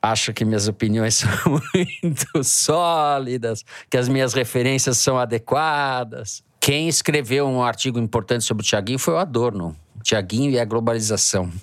[0.00, 1.30] acha que minhas opiniões são
[1.74, 6.42] muito sólidas, que as minhas referências são adequadas.
[6.60, 9.74] Quem escreveu um artigo importante sobre o Tiaguinho foi o Adorno.
[10.04, 11.50] Tiaguinho e a globalização.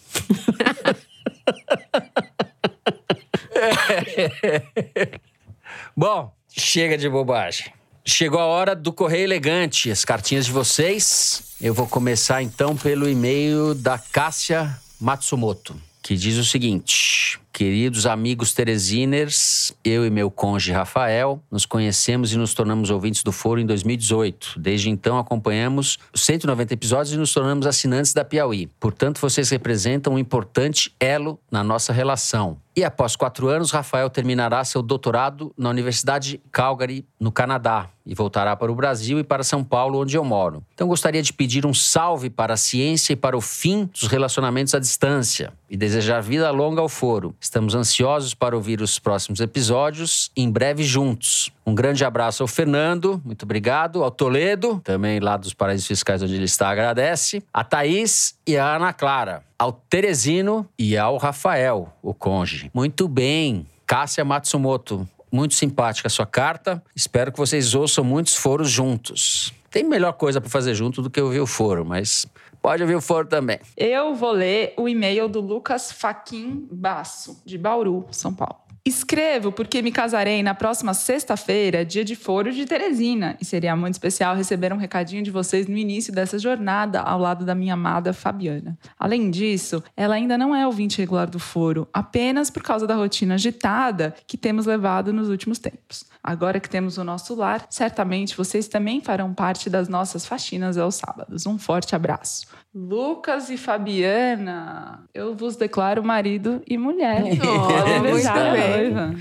[5.95, 7.73] Bom, chega de bobagem.
[8.05, 11.55] Chegou a hora do Correio Elegante, as cartinhas de vocês.
[11.61, 18.53] Eu vou começar então pelo e-mail da Cássia Matsumoto, que diz o seguinte: Queridos amigos
[18.53, 23.65] Teresiners, eu e meu cônjuge Rafael nos conhecemos e nos tornamos ouvintes do Foro em
[23.65, 24.57] 2018.
[24.57, 28.67] Desde então acompanhamos os 190 episódios e nos tornamos assinantes da Piauí.
[28.79, 32.55] Portanto, vocês representam um importante elo na nossa relação.
[32.79, 38.55] E após quatro anos, Rafael terminará seu doutorado na Universidade Calgary, no Canadá, e voltará
[38.55, 40.63] para o Brasil e para São Paulo, onde eu moro.
[40.73, 44.73] Então, gostaria de pedir um salve para a ciência e para o fim dos relacionamentos
[44.73, 47.35] à distância e desejar vida longa ao foro.
[47.49, 51.51] Estamos ansiosos para ouvir os próximos episódios, em breve juntos.
[51.65, 54.03] Um grande abraço ao Fernando, muito obrigado.
[54.03, 57.43] Ao Toledo, também lá dos Paraísos Fiscais, onde ele está, agradece.
[57.51, 59.41] A Thaís e a Ana Clara.
[59.57, 62.69] Ao Teresino e ao Rafael, o conge.
[62.71, 63.65] Muito bem.
[63.87, 66.83] Cássia Matsumoto, muito simpática a sua carta.
[66.95, 69.51] Espero que vocês ouçam muitos foros juntos.
[69.71, 72.27] Tem melhor coisa para fazer junto do que ouvir o foro, mas
[72.61, 73.59] pode ouvir o foro também.
[73.75, 78.69] Eu vou ler o e-mail do Lucas Faquin Basso, de Bauru, São Paulo.
[78.85, 83.93] Escrevo porque me casarei na próxima sexta-feira, dia de foro de Teresina, e seria muito
[83.93, 88.13] especial receber um recadinho de vocês no início dessa jornada ao lado da minha amada
[88.13, 88.77] Fabiana.
[88.97, 93.35] Além disso, ela ainda não é ouvinte regular do foro, apenas por causa da rotina
[93.35, 96.08] agitada que temos levado nos últimos tempos.
[96.29, 100.93] Agora que temos o nosso lar, certamente vocês também farão parte das nossas faxinas aos
[100.93, 101.47] sábados.
[101.47, 102.45] Um forte abraço.
[102.73, 107.23] Lucas e Fabiana, eu vos declaro marido e mulher.
[107.33, 109.15] Noiva.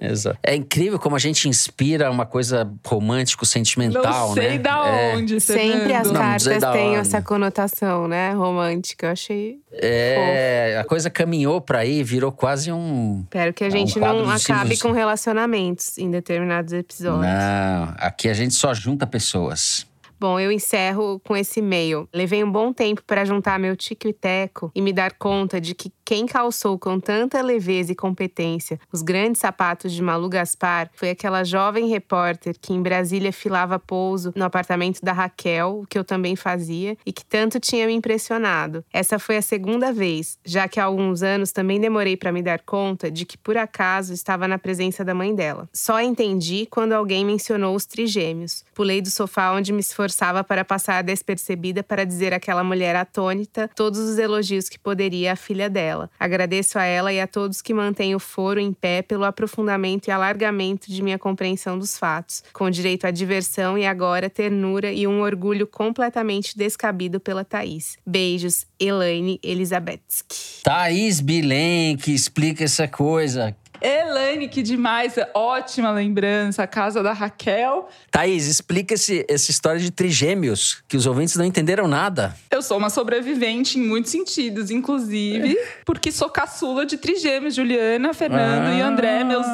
[0.00, 0.38] Exato.
[0.42, 4.58] É incrível como a gente inspira uma coisa romântico-sentimental, Não sei né?
[4.58, 5.16] da É.
[5.16, 5.38] onde.
[5.40, 6.10] Sempre as.
[6.10, 8.32] Não, cartas da têm essa conotação, né?
[8.32, 9.08] Romântica.
[9.08, 9.58] Eu achei.
[9.72, 13.20] É, a coisa caminhou para aí, virou quase um.
[13.24, 17.26] Espero que a É um gente quadro não acabe com relacionamentos em determinados episódios.
[17.26, 19.86] Não, aqui a gente só junta pessoas.
[20.18, 22.08] Bom, eu encerro com esse e-mail.
[22.12, 25.74] Levei um bom tempo para juntar meu tico e teco e me dar conta de
[25.74, 31.10] que quem calçou com tanta leveza e competência os grandes sapatos de Malu Gaspar foi
[31.10, 36.04] aquela jovem repórter que em Brasília filava pouso no apartamento da Raquel, o que eu
[36.04, 38.84] também fazia, e que tanto tinha me impressionado.
[38.92, 42.60] Essa foi a segunda vez, já que há alguns anos também demorei para me dar
[42.60, 45.68] conta de que por acaso estava na presença da mãe dela.
[45.72, 48.64] Só entendi quando alguém mencionou os trigêmeos.
[48.74, 53.98] Pulei do sofá onde me esforçava para passar despercebida para dizer àquela mulher atônita todos
[53.98, 55.95] os elogios que poderia a filha dela.
[56.18, 60.10] Agradeço a ela e a todos que mantêm o foro em pé pelo aprofundamento e
[60.10, 65.20] alargamento de minha compreensão dos fatos, com direito à diversão e agora ternura e um
[65.20, 67.96] orgulho completamente descabido pela Thaís.
[68.06, 70.62] Beijos, Elaine Elizabetsky.
[70.62, 73.54] Thaís Bilenque, explica essa coisa.
[73.80, 77.88] Elaine, que demais, ótima lembrança, a casa da Raquel.
[78.10, 82.34] Thaís, explica esse, essa história de trigêmeos, que os ouvintes não entenderam nada.
[82.50, 88.68] Eu sou uma sobrevivente em muitos sentidos, inclusive porque sou caçula de trigêmeos, Juliana, Fernando
[88.68, 88.74] ah.
[88.74, 89.46] e André, meus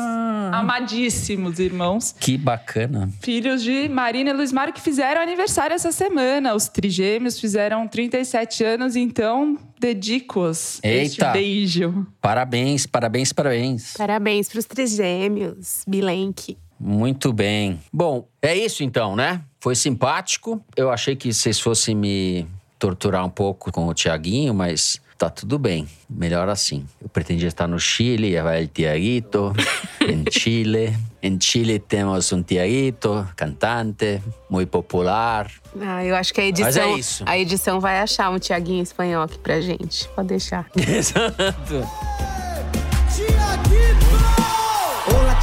[0.52, 2.14] amadíssimos irmãos.
[2.18, 3.08] Que bacana.
[3.20, 6.54] Filhos de Marina e Luiz Mário que fizeram aniversário essa semana.
[6.54, 12.06] Os trigêmeos fizeram 37 anos, então dedico-os este beijo.
[12.18, 13.94] Parabéns, parabéns, parabéns.
[13.94, 16.56] Parabéns para os trigêmeos, Bilenque.
[16.80, 17.78] Muito bem.
[17.92, 19.42] Bom, é isso então, né?
[19.60, 20.64] Foi simpático.
[20.74, 22.46] Eu achei que vocês fossem me
[22.78, 25.86] torturar um pouco com o Tiaguinho, mas tá tudo bem.
[26.10, 26.84] Melhor assim.
[27.00, 29.52] Eu pretendia estar no Chile, vai o Tiaguito,
[30.00, 30.96] em Chile.
[31.22, 34.20] Em Chile temos um Tiaguito, cantante,
[34.50, 35.48] muito popular.
[35.80, 37.24] Ah, eu acho que a edição, Mas é isso.
[37.24, 40.08] a edição vai achar um Tiaguinho espanhol aqui pra gente.
[40.08, 40.68] Pode deixar.
[40.74, 41.86] Exato.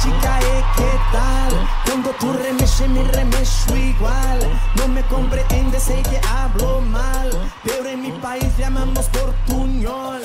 [0.00, 1.79] chica, eh, ¿qué tal?
[1.90, 4.38] Cuando tú remexes, me remexo igual.
[4.76, 7.28] No me comprende, sé que hablo mal.
[7.64, 10.22] Pero en mi país llamamos portuñol.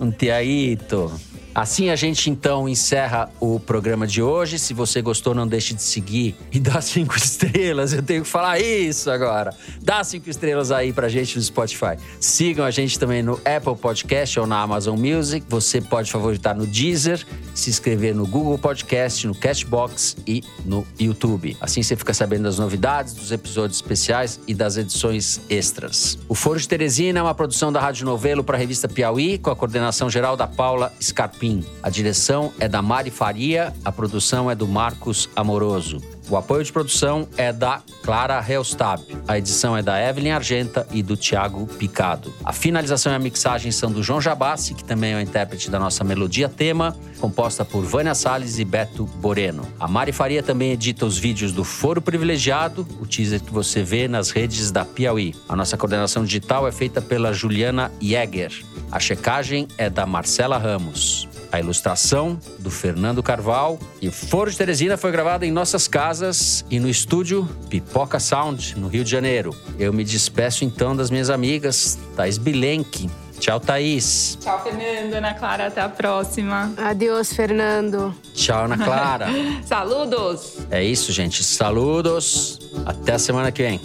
[0.00, 1.12] um tiaito.
[1.54, 4.58] Assim a gente então encerra o programa de hoje.
[4.58, 7.92] Se você gostou, não deixe de seguir e dar cinco estrelas.
[7.92, 9.54] Eu tenho que falar isso agora.
[9.82, 11.98] Dá cinco estrelas aí pra gente no Spotify.
[12.18, 15.44] Sigam a gente também no Apple Podcast ou na Amazon Music.
[15.48, 17.24] Você pode favoritar no Deezer,
[17.54, 21.56] se inscrever no Google Podcast, no Cashbox e no YouTube.
[21.60, 26.18] Assim você fica sabendo das novidades, dos episódios especiais e das edições extras.
[26.28, 29.50] O Foro de Teresina é uma produção da Rádio Novelo para a revista Piauí, com
[29.50, 31.41] a coordenação geral da Paula Scarpa.
[31.42, 31.64] Capim.
[31.82, 36.00] A direção é da Mari Faria, a produção é do Marcos Amoroso.
[36.28, 39.02] O apoio de produção é da Clara Helstab.
[39.28, 42.32] A edição é da Evelyn Argenta e do Tiago Picado.
[42.44, 45.78] A finalização e a mixagem são do João Jabassi, que também é o intérprete da
[45.78, 49.66] nossa melodia tema, composta por Vânia Salles e Beto Boreno.
[49.78, 54.08] A Mari Faria também edita os vídeos do Foro Privilegiado, o teaser que você vê
[54.08, 55.34] nas redes da Piauí.
[55.48, 58.52] A nossa coordenação digital é feita pela Juliana Jäger.
[58.90, 61.28] A checagem é da Marcela Ramos.
[61.52, 63.78] A ilustração do Fernando Carval.
[64.00, 68.78] E o Foro de Teresina foi gravado em nossas casas e no estúdio Pipoca Sound,
[68.78, 69.54] no Rio de Janeiro.
[69.78, 73.10] Eu me despeço então das minhas amigas, Thais Bilenque.
[73.38, 74.38] Tchau, Thaís.
[74.40, 75.14] Tchau, Fernando.
[75.14, 76.72] Ana Clara, até a próxima.
[76.76, 78.14] Adeus, Fernando.
[78.34, 79.26] Tchau, Ana Clara.
[79.66, 80.58] Saludos.
[80.70, 81.42] É isso, gente.
[81.42, 82.60] Saludos.
[82.86, 83.80] Até a semana que vem.